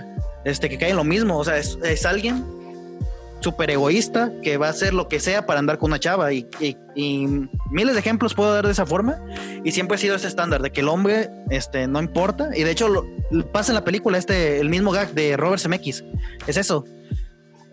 [0.46, 2.44] Este, que cae en lo mismo, o sea, es, es alguien
[3.40, 6.48] súper egoísta que va a hacer lo que sea para andar con una chava y,
[6.60, 7.28] y,
[7.72, 9.20] miles de ejemplos puedo dar de esa forma
[9.64, 12.72] y siempre ha sido ese estándar de que el hombre este, no importa y de
[12.72, 13.06] hecho lo,
[13.52, 16.04] pasa en la película este el mismo gag de Robert Zemeckis
[16.48, 16.86] es eso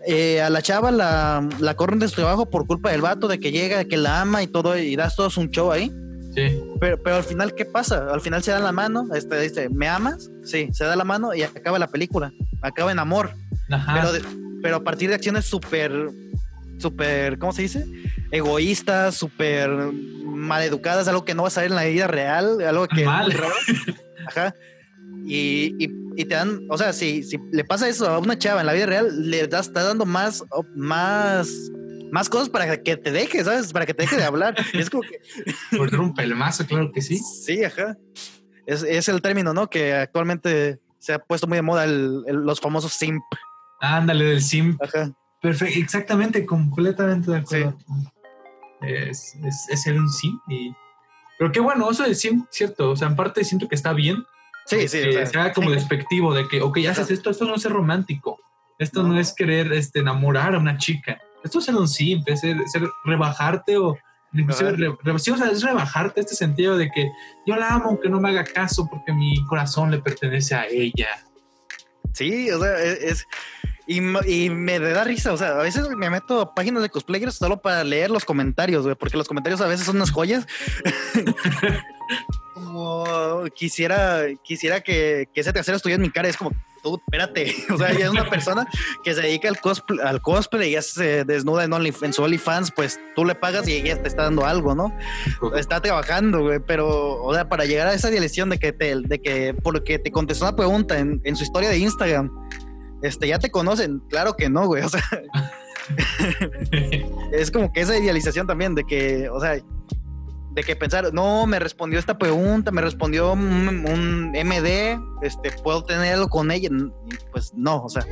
[0.07, 3.39] eh, a la chava la, la corren de su trabajo por culpa del vato, de
[3.39, 5.91] que llega, de que la ama y todo, y das todo un show ahí.
[6.35, 6.61] Sí.
[6.79, 8.07] Pero, pero al final, ¿qué pasa?
[8.13, 10.29] Al final se da la mano, este dice, ¿me amas?
[10.43, 12.31] Sí, se da la mano y acaba la película.
[12.61, 13.31] Acaba en amor.
[13.67, 14.11] Pero,
[14.65, 16.09] pero a partir de acciones súper,
[16.79, 17.85] súper, ¿cómo se dice?
[18.31, 23.05] Egoístas, súper maleducadas, algo que no va a salir en la vida real, algo que...
[23.05, 23.31] Mal.
[24.27, 24.55] Ajá.
[25.23, 28.65] Y, y, te dan, o sea, si, si le pasa eso a una chava en
[28.65, 30.43] la vida real, le das, está dando más,
[30.75, 31.47] más,
[32.11, 33.71] más cosas para que te deje, ¿sabes?
[33.71, 34.55] Para que te deje de hablar.
[34.73, 35.21] es como que.
[35.77, 37.19] Por un pelmazo, claro que sí.
[37.19, 37.95] Sí, ajá.
[38.65, 39.69] Es, es, el término, ¿no?
[39.69, 43.21] Que actualmente se ha puesto muy de moda el, los famosos simp.
[43.93, 44.81] Ándale, del simp.
[44.81, 45.11] Ajá.
[45.41, 47.77] Perfecto, exactamente, completamente de acuerdo.
[48.81, 50.73] Es, es, es, ser un simp y.
[51.37, 52.91] Pero qué bueno, eso es cierto.
[52.91, 54.23] O sea, en parte siento que está bien
[54.65, 55.01] Sí, sí.
[55.01, 58.39] Que sea como despectivo de que, ok, haces esto, esto no es ser romántico.
[58.79, 61.21] Esto no, es querer este, enamorar a una chica.
[61.43, 62.57] Esto es ser un simple, es ser,
[63.05, 63.97] rebajarte o
[65.17, 67.09] sí, o sea, es rebajarte este sentido de que
[67.47, 71.07] yo la amo, aunque no me haga caso porque mi corazón le pertenece a ella.
[72.11, 73.25] Sí, o sea, e, es,
[73.87, 77.35] y, y, me da risa, o sea, a veces me meto a páginas de cosplayers
[77.35, 80.47] solo para leer los comentarios, güey, porque los comentarios a veces son unas joyas.
[82.53, 86.27] como quisiera, quisiera que, que ese tercero estuviera en mi cara.
[86.27, 87.53] Es como, tú, espérate.
[87.73, 88.67] O sea, ella es una persona
[89.03, 92.23] que se dedica al cosplay, al cosplay y ya se desnuda en, Only, en su
[92.23, 94.95] OnlyFans, pues tú le pagas y ella te está dando algo, ¿no?
[95.55, 96.59] Está trabajando, güey.
[96.65, 100.11] Pero, o sea, para llegar a esa dirección de que te, de que, porque te
[100.11, 102.31] contestó una pregunta en, en su historia de Instagram,
[103.05, 103.99] este, ya te conocen.
[104.09, 104.83] Claro que no, güey.
[104.83, 105.03] O sea.
[107.31, 109.61] es como que esa idealización también de que, o sea,
[110.55, 116.29] de que pensar, no, me respondió esta pregunta, me respondió un, MD, este, puedo tenerlo
[116.29, 116.69] con ella.
[117.31, 118.05] Pues no, o sea,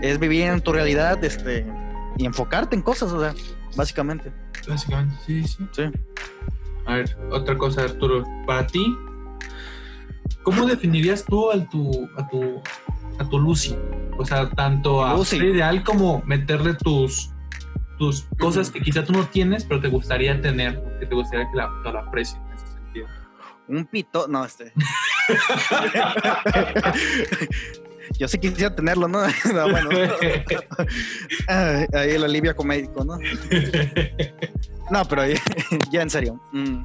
[0.00, 1.66] es vivir en tu realidad, este,
[2.16, 3.34] y enfocarte en cosas, o sea,
[3.76, 4.32] básicamente.
[4.68, 5.68] Básicamente, sí, sí.
[5.72, 5.82] Sí.
[6.86, 8.96] A ver, otra cosa, Arturo, para ti,
[10.44, 12.62] ¿cómo definirías tú a tu, a tu,
[13.18, 13.76] a tu Lucy?
[14.18, 15.36] O sea, tanto a Lucy.
[15.36, 17.30] ideal como meterle tus
[17.98, 21.56] tus cosas que quizá tú no tienes, pero te gustaría tener, que te gustaría que
[21.58, 23.06] la, la aprecien en ese sentido.
[23.68, 24.72] Un pito, no, este.
[28.18, 29.20] Yo sí quisiera tenerlo, ¿no?
[29.54, 29.90] no bueno.
[31.46, 33.18] ahí el alivio médico, ¿no?
[34.90, 35.22] No, pero
[35.92, 36.40] ya en serio.
[36.52, 36.82] Mm,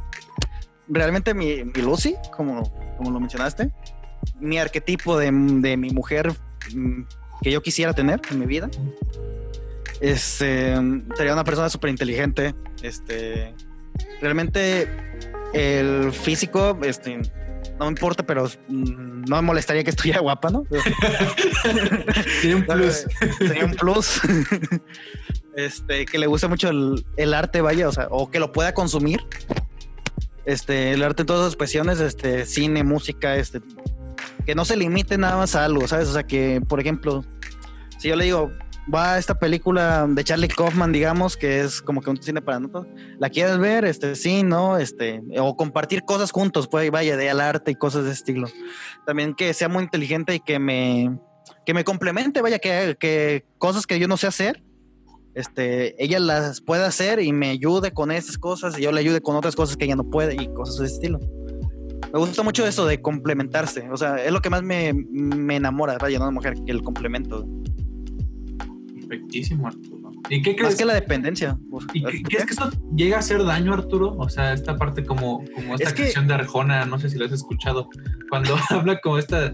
[0.90, 2.64] realmente mi, mi Lucy, como,
[2.98, 3.72] como lo mencionaste,
[4.40, 6.34] mi arquetipo de, de mi mujer
[6.74, 7.04] mm,
[7.42, 8.70] que yo quisiera tener en mi vida
[10.00, 10.76] este,
[11.16, 12.56] sería una persona súper inteligente.
[12.82, 13.54] Este,
[14.22, 14.90] realmente
[15.54, 17.18] el físico, este,
[17.80, 20.64] no me importa, pero mm, no me molestaría que estuviera guapa, ¿no?
[22.42, 23.06] Sería un plus.
[23.38, 24.22] Sería un plus.
[25.58, 29.22] Este, que le guste mucho el, arte, vaya, o sea, o que lo pueda consumir.
[30.44, 33.62] Este, el arte en todas sus expresiones, este, cine, música, este,
[34.46, 36.10] que no se limite nada más a algo, ¿sabes?
[36.10, 37.24] O sea, que, por ejemplo,
[37.98, 38.52] si yo le digo,
[38.94, 42.88] va esta película de Charlie Kaufman, digamos, que es como que un cine para nosotros.
[43.20, 43.86] ¿La quieres ver?
[43.86, 44.78] Este, sí, ¿no?
[44.78, 48.48] Este, o compartir cosas juntos, pues vaya, de al arte y cosas de estilo.
[49.06, 51.18] También que sea muy inteligente y que me,
[51.66, 54.64] que me complemente, vaya, que, que cosas que yo no sé hacer,
[55.36, 59.22] este, ella las pueda hacer y me ayude con esas cosas y yo le ayude
[59.22, 61.20] con otras cosas que ella no puede y cosas de estilo.
[62.14, 65.98] Me gusta mucho eso de complementarse, o sea, es lo que más me, me enamora,
[65.98, 67.46] vaya, una mujer, el complemento.
[68.94, 70.06] Perfectísimo, Arturo.
[70.30, 70.72] ¿Y qué crees?
[70.72, 71.58] Más que la dependencia.
[71.94, 74.16] ¿Y qué, crees que esto llega a hacer daño, Arturo?
[74.18, 77.32] O sea, esta parte como, como esta canción de Arjona, no sé si lo has
[77.32, 77.90] escuchado,
[78.30, 79.54] cuando habla como esta,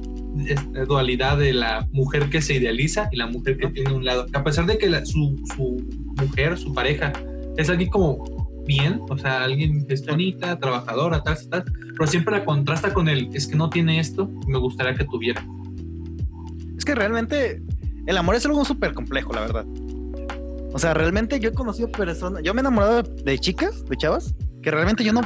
[0.87, 4.25] dualidad de la mujer que se idealiza y la mujer que tiene un lado.
[4.33, 5.77] A pesar de que su, su
[6.21, 7.11] mujer, su pareja,
[7.57, 12.37] es alguien como bien, o sea, alguien que es bonita, trabajadora, tal, tal, pero siempre
[12.37, 15.45] la contrasta con él, es que no tiene esto, me gustaría que tuviera.
[16.77, 17.61] Es que realmente
[18.07, 19.65] el amor es algo súper complejo, la verdad.
[20.73, 24.33] O sea, realmente yo he conocido personas, yo me he enamorado de chicas, de chavas,
[24.61, 25.21] que realmente yo no,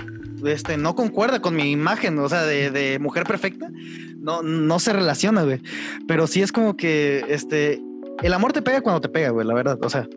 [0.46, 3.70] este, no concuerda con mi imagen, o sea, de, mujer perfecta,
[4.18, 5.62] no, no se relaciona, güey.
[6.08, 7.80] Pero sí es como que, este,
[8.24, 9.78] el amor te pega cuando te pega, güey, la verdad.
[9.82, 10.08] O sea,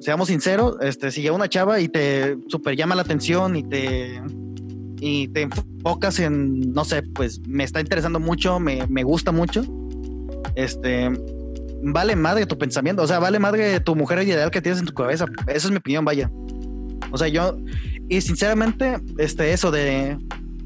[0.00, 4.20] seamos sinceros, este, si llega una chava y te super llama la atención y te
[4.98, 9.62] y te enfocas en, no sé, pues me está interesando mucho, me, me gusta mucho,
[10.54, 11.10] este,
[11.82, 14.94] vale madre tu pensamiento, o sea, vale madre tu mujer ideal que tienes en tu
[14.94, 15.26] cabeza.
[15.46, 16.30] Esa es mi opinión, vaya.
[17.12, 17.58] O sea, yo,
[18.08, 20.18] y sinceramente, este, eso de,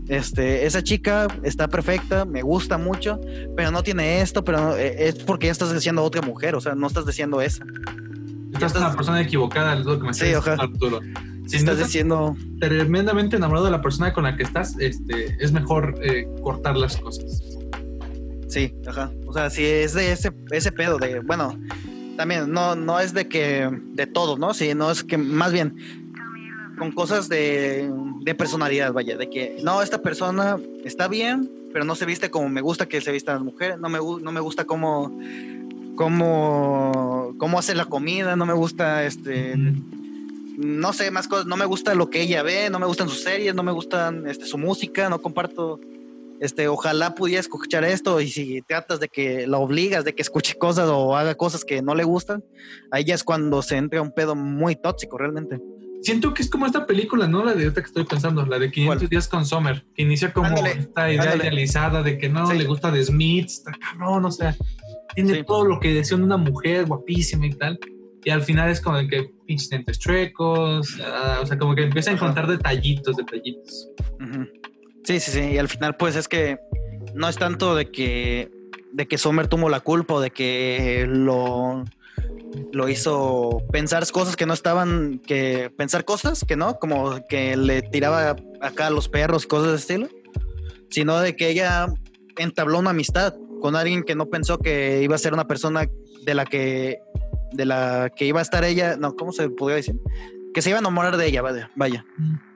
[0.09, 3.20] este, esa chica está perfecta, me gusta mucho,
[3.57, 6.74] pero no tiene esto, pero eh, es porque ya estás diciendo otra mujer, o sea,
[6.74, 7.64] no estás diciendo esa.
[8.67, 11.01] Estás con la persona equivocada, es lo que me sí, Arturo.
[11.47, 15.99] Si estás diciendo tremendamente enamorado de la persona con la que estás, este, es mejor
[16.03, 17.25] eh, cortar las cosas.
[18.49, 19.11] Sí, ajá.
[19.27, 21.59] O sea, si es de ese, ese pedo de, bueno,
[22.19, 24.53] también no, no es de que de todo, ¿no?
[24.53, 25.77] Sí, no es que más bien
[26.79, 27.91] con cosas de,
[28.21, 32.51] de personalidad, vaya, de que no, esta persona está bien, pero no se viste como
[32.51, 35.19] me gusta que se vistan las mujeres, no me, no me gusta cómo,
[37.31, 39.55] cómo, cómo hace la comida, no me gusta este...
[40.57, 43.22] No sé, más cosas, no me gusta lo que ella ve, no me gustan sus
[43.22, 45.81] series, no me gustan este, su música, no comparto
[46.41, 50.55] este, ojalá pudiera escuchar esto y si tratas de que la obligas de que escuche
[50.55, 52.43] cosas o haga cosas que no le gustan,
[52.91, 55.61] ahí ya es cuando se entra un pedo muy tóxico realmente.
[56.03, 57.45] Siento que es como esta película, ¿no?
[57.45, 60.66] La de esta que estoy pensando, la de 500 días con Summer, que inicia como
[60.66, 64.31] esta idea idealizada de que no le gusta de Smith, está cabrón, o
[65.15, 67.79] tiene todo lo que decía una mujer guapísima y tal.
[68.23, 71.85] Y al final es como de que pinches dientes chuecos, ah, o sea, como que
[71.85, 73.89] empieza a encontrar detallitos, detallitos.
[75.05, 75.41] Sí, sí, sí.
[75.41, 76.59] Y al final, pues es que
[77.15, 78.51] no es tanto de que
[78.93, 81.85] de que Sommer tuvo la culpa o de que lo,
[82.73, 87.83] lo hizo pensar cosas que no estaban, que pensar cosas que no, como que le
[87.83, 90.09] tiraba acá a los perros y cosas de estilo,
[90.91, 91.87] sino de que ella
[92.37, 95.89] entabló una amistad con alguien que no pensó que iba a ser una persona
[96.25, 96.99] de la que
[97.53, 99.97] de la que iba a estar ella, no, ¿cómo se podría decir?
[100.55, 101.71] Que se iba a enamorar de ella, vaya.
[101.77, 102.05] vaya.
[102.17, 102.51] Mm.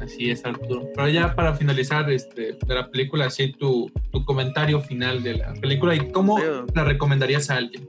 [0.00, 0.88] Así es, Arturo.
[0.94, 5.52] Pero ya para finalizar este, de la película, así tu, tu comentario final de la
[5.54, 6.38] película y cómo
[6.74, 7.88] la recomendarías a alguien.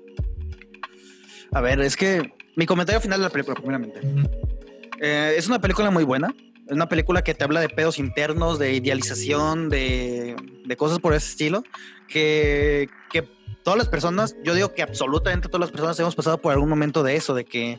[1.54, 4.02] A ver, es que mi comentario final de la película, primeramente.
[5.02, 6.34] Eh, es una película muy buena.
[6.72, 11.14] Es una película que te habla de pedos internos, de idealización, de, de cosas por
[11.14, 11.66] ese estilo.
[12.08, 13.28] Que, que
[13.62, 17.04] todas las personas, yo digo que absolutamente todas las personas hemos pasado por algún momento
[17.04, 17.78] de eso, de que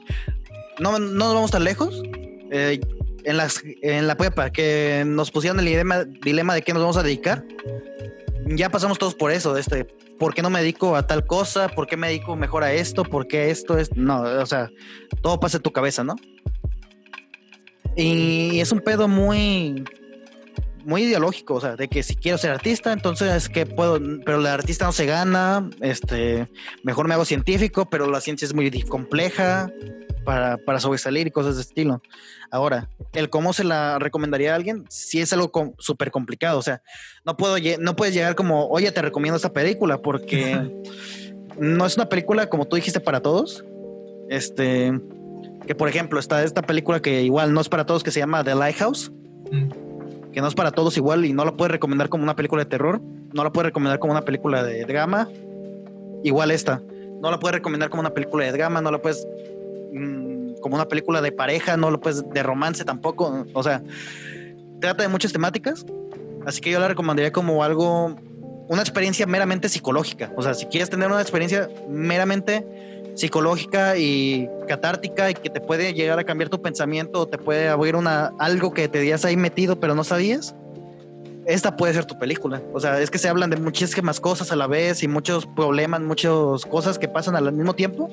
[0.78, 2.02] no, no nos vamos tan lejos.
[2.50, 2.80] Eh,
[3.24, 6.98] en, las, en la prepa que nos pusieron el dilema, dilema de qué nos vamos
[6.98, 7.46] a dedicar,
[8.44, 9.86] ya pasamos todos por eso, este,
[10.18, 11.70] ¿por qué no me dedico a tal cosa?
[11.70, 13.04] ¿Por qué me dedico mejor a esto?
[13.04, 13.96] ¿Por qué esto es?
[13.96, 14.70] No, o sea,
[15.22, 16.16] todo pasa en tu cabeza, ¿no?
[17.96, 19.84] Y es un pedo muy,
[20.84, 24.38] muy ideológico, o sea, de que si quiero ser artista, entonces es que puedo, pero
[24.38, 26.48] la artista no se gana, este,
[26.82, 29.70] mejor me hago científico, pero la ciencia es muy compleja,
[30.24, 32.02] para, para sobresalir y cosas de estilo.
[32.50, 36.58] Ahora, el cómo se la recomendaría a alguien, sí es algo súper complicado.
[36.58, 36.82] O sea,
[37.24, 40.70] no, puedo, no puedes llegar como, oye, te recomiendo esta película, porque
[41.58, 43.64] no es una película, como tú dijiste, para todos.
[44.28, 44.92] Este,
[45.66, 48.44] que por ejemplo, está esta película que igual no es para todos, que se llama
[48.44, 49.12] The Lighthouse.
[49.50, 50.30] Mm.
[50.32, 52.70] Que no es para todos igual y no la puedes recomendar como una película de
[52.70, 53.00] terror.
[53.34, 55.28] No la puedes recomendar como una película de drama.
[56.24, 56.82] Igual esta.
[57.20, 58.80] No la puedes recomendar como una película de drama.
[58.80, 59.26] No la puedes
[59.92, 63.46] Mm, como una película de pareja, no lo puedes de romance tampoco.
[63.52, 63.82] O sea,
[64.80, 65.84] trata de muchas temáticas.
[66.46, 68.16] Así que yo la recomendaría como algo,
[68.68, 70.32] una experiencia meramente psicológica.
[70.36, 72.66] O sea, si quieres tener una experiencia meramente
[73.14, 77.68] psicológica y catártica y que te puede llegar a cambiar tu pensamiento o te puede
[77.68, 80.54] abrir una, algo que te días ahí metido pero no sabías,
[81.46, 82.62] esta puede ser tu película.
[82.72, 86.00] O sea, es que se hablan de muchísimas cosas a la vez y muchos problemas,
[86.00, 88.10] muchas cosas que pasan al mismo tiempo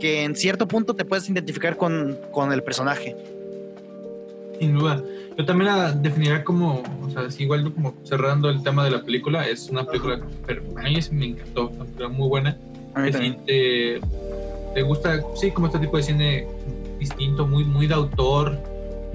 [0.00, 3.14] que en cierto punto te puedes identificar con, con el personaje.
[4.58, 5.02] Sin duda.
[5.38, 9.46] Yo también la definiría como, o sea, igual como cerrando el tema de la película,
[9.46, 12.58] es una película, pero a mí me encantó, una película muy buena.
[12.94, 14.00] A mí te,
[14.74, 16.46] te, gusta, sí, como este tipo de cine
[16.98, 18.58] distinto, muy, muy de autor,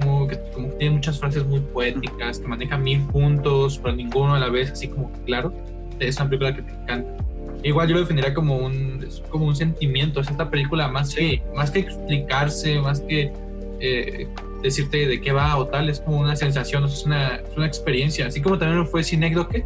[0.00, 4.34] como que, como que tiene muchas frases muy poéticas, que maneja mil puntos, pero ninguno
[4.34, 5.52] a la vez, así como claro.
[5.98, 7.24] Es una película que te encanta.
[7.62, 10.20] Igual yo lo definiría como un, como un sentimiento.
[10.20, 13.32] Es esta película más, que, más que explicarse, más que
[13.80, 14.28] eh,
[14.62, 18.26] decirte de qué va o tal, es como una sensación, es una, es una experiencia.
[18.26, 19.64] Así como también lo fue Cinécdoque,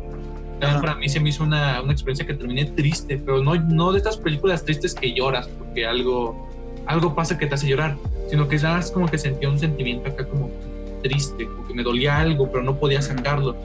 [0.61, 3.99] para mí se me hizo una, una, experiencia que terminé triste, pero no, no de
[3.99, 6.49] estas películas tristes que lloras porque algo,
[6.87, 7.97] algo pasa que te hace llorar,
[8.29, 10.51] sino que ya es como que sentía un sentimiento acá como
[11.03, 13.57] triste, porque me dolía algo, pero no podía sacarlo.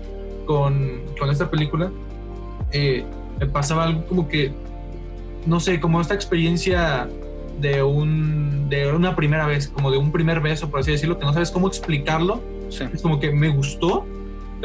[0.46, 1.92] Con, con esta película
[2.72, 3.04] eh,
[3.40, 4.52] me pasaba algo como que,
[5.46, 7.10] no sé, como esta experiencia
[7.60, 11.26] de, un, de una primera vez, como de un primer beso, por así decirlo, que
[11.26, 12.42] no sabes cómo explicarlo.
[12.70, 14.06] Es como que me gustó,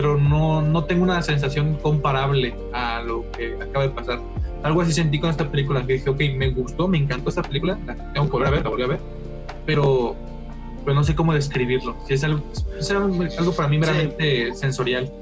[0.00, 4.18] pero no, no tengo una sensación comparable a lo que acaba de pasar.
[4.62, 7.78] Algo así sentí con esta película, que dije, ok, me gustó, me encantó esta película,
[7.84, 9.00] la tengo que volver a ver, la volví a ver,
[9.66, 10.16] pero,
[10.86, 11.94] pero no sé cómo describirlo.
[12.08, 12.42] Si es algo,
[12.78, 15.12] es algo para mí meramente sensorial.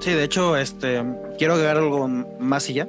[0.00, 1.02] Sí, de hecho, este,
[1.38, 2.86] quiero agregar algo más allá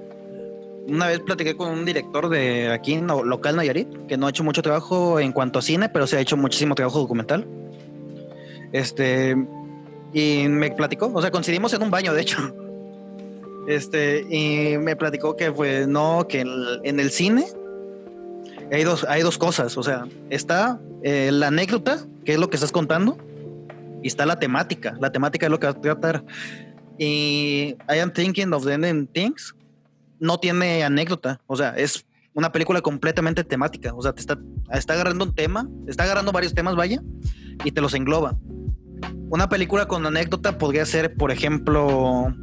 [0.90, 4.62] una vez platiqué con un director de aquí local Nayarit, que no ha hecho mucho
[4.62, 7.48] trabajo en cuanto a cine, pero se ha hecho muchísimo trabajo documental.
[8.72, 9.38] Este,
[10.14, 12.38] y me platicó, o sea, coincidimos en un baño, de hecho.
[13.68, 17.46] Este, y me platicó que pues no, que en el cine
[18.72, 22.56] hay dos, hay dos cosas, o sea, está eh, la anécdota, que es lo que
[22.56, 23.18] estás contando,
[24.02, 26.24] y está la temática, la temática es lo que va a tratar.
[26.98, 29.56] Y I am thinking of the ending things,
[30.20, 34.38] no tiene anécdota, o sea, es una película completamente temática, o sea, te está,
[34.74, 37.02] está agarrando un tema, está agarrando varios temas, vaya,
[37.64, 38.38] y te los engloba.
[39.30, 42.34] Una película con anécdota podría ser, por ejemplo,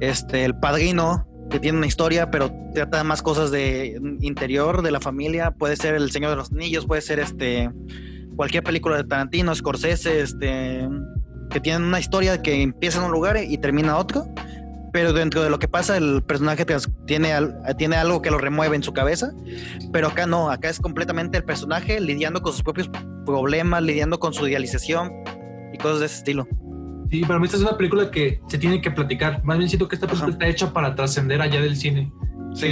[0.00, 5.00] este, El Padrino, que tiene una historia, pero trata más cosas de interior de la
[5.00, 5.52] familia.
[5.52, 7.70] Puede ser El Señor de los Anillos, puede ser este
[8.36, 10.88] cualquier película de Tarantino, Scorsese, este,
[11.50, 14.26] que tienen una historia que empieza en un lugar y termina otro.
[14.92, 16.64] Pero dentro de lo que pasa el personaje
[17.06, 17.34] tiene,
[17.76, 19.32] tiene algo que lo remueve en su cabeza,
[19.92, 22.88] pero acá no, acá es completamente el personaje lidiando con sus propios
[23.26, 25.12] problemas, lidiando con su idealización
[25.76, 26.48] y cosas de ese estilo.
[27.10, 29.42] Sí, para mí esta es una película que se tiene que platicar.
[29.44, 32.12] Más bien siento que esta película está hecha para trascender allá del cine.
[32.54, 32.66] Sí.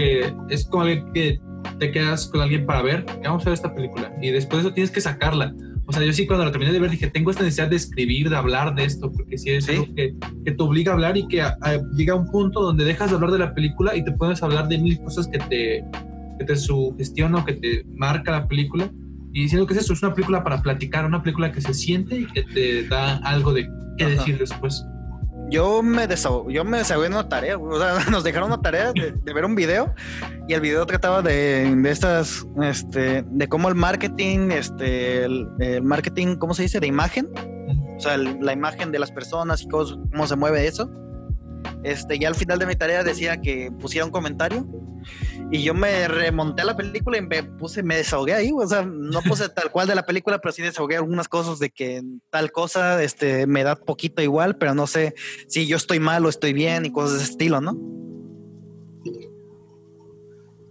[0.49, 1.39] es como que
[1.79, 4.13] te quedas con alguien para ver, vamos a ver esta película.
[4.21, 5.55] Y después de eso tienes que sacarla.
[5.87, 8.31] O sea, yo sí cuando la terminé de ver dije, tengo esta necesidad de escribir,
[8.31, 11.29] de hablar de esto, porque sí es algo que, que, te obliga a hablar y
[11.29, 11.43] que
[11.95, 14.69] llega a un punto donde dejas de hablar de la película y te puedes hablar
[14.69, 15.85] de mil cosas que te,
[16.39, 18.91] que te sugestionan o que te marca la película.
[19.35, 22.21] Y diciendo que es eso, es una película para platicar, una película que se siente
[22.21, 23.69] y que te da algo de
[23.99, 24.85] qué decir después
[25.51, 28.93] yo me desahogué, yo me desahogué en una tarea, o sea, nos dejaron una tarea
[28.93, 29.95] de, ver un video
[30.49, 36.37] y el video trataba de, de, estas, este, de cómo el marketing, este, el, marketing,
[36.37, 36.81] ¿cómo se dice?
[36.81, 37.29] De imagen,
[37.97, 40.91] o sea, la imagen de las personas y cómo, cómo se mueve eso.
[41.83, 44.67] Este, ya al final de mi tarea decía que pusiera un comentario
[45.51, 48.85] y yo me remonté a la película y me puse, me desahogué ahí, o sea,
[48.85, 52.53] no puse tal cual de la película, pero sí desahogué algunas cosas de que tal
[52.53, 55.15] cosa, este, me da poquito igual, pero no sé
[55.49, 57.79] si yo estoy mal o estoy bien y cosas de ese estilo, ¿no?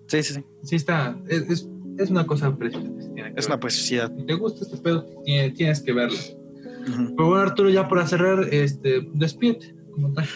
[0.07, 0.43] Sí, sí, sí.
[0.64, 2.88] Sí está, es, es, una cosa preciosa.
[3.36, 4.11] Es una preciosidad.
[4.16, 6.18] Si te gusta este pedo, tienes, que verlo.
[6.86, 10.28] Pero bueno, Arturo, ya para cerrar, este, despídete, como tal.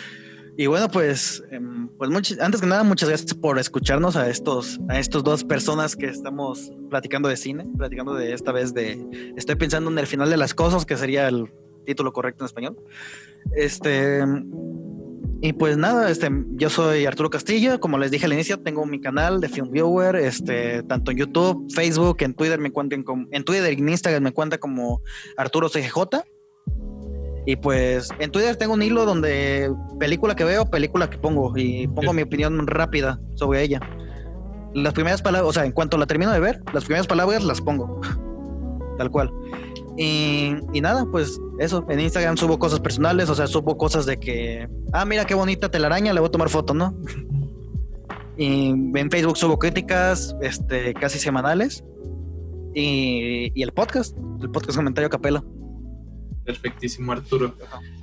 [0.59, 4.97] Y bueno, pues, em, pues antes que nada, muchas gracias por escucharnos a estos, a
[4.97, 9.91] estos dos personas que estamos platicando de cine, platicando de esta vez de Estoy pensando
[9.91, 11.53] en el final de las cosas, que sería el
[11.85, 12.77] título correcto en español.
[13.55, 14.23] Este,
[15.41, 18.99] y pues nada, este, yo soy Arturo Castillo, como les dije al inicio, tengo mi
[18.99, 23.73] canal de Film Viewer, este, tanto en YouTube, Facebook, en Twitter me encuentran en Twitter
[23.73, 25.03] y en Instagram me cuenta como
[25.37, 26.23] Arturo CGJ.
[27.47, 31.87] Y pues en Twitter tengo un hilo donde película que veo, película que pongo y
[31.87, 33.79] pongo mi opinión rápida sobre ella.
[34.73, 37.61] Las primeras palabras, o sea, en cuanto la termino de ver, las primeras palabras las
[37.61, 38.01] pongo.
[38.97, 39.31] Tal cual.
[39.95, 41.85] Y, y, nada, pues eso.
[41.87, 45.71] En Instagram subo cosas personales, o sea, subo cosas de que, ah, mira qué bonita
[45.71, 46.97] telaraña, le voy a tomar foto, ¿no?
[48.37, 51.81] y en Facebook subo críticas este, casi semanales.
[52.73, 55.41] Y, y el podcast, el podcast comentario capela.
[56.47, 57.57] Perfectísimo, Arturo.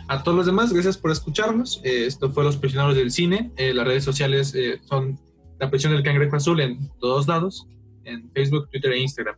[0.07, 1.81] A todos los demás, gracias por escucharnos.
[1.83, 3.51] Eh, esto fue Los Prisioneros del Cine.
[3.57, 5.19] Eh, las redes sociales eh, son
[5.59, 7.67] La Prisión del Cangrejo Azul en todos lados,
[8.05, 9.37] en Facebook, Twitter e Instagram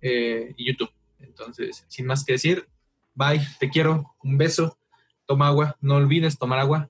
[0.00, 0.90] y YouTube.
[1.18, 2.68] Entonces, sin más que decir,
[3.14, 4.78] bye, te quiero, un beso,
[5.26, 6.88] toma agua, no olvides tomar agua.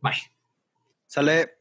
[0.00, 0.14] Bye.
[1.06, 1.59] Sale.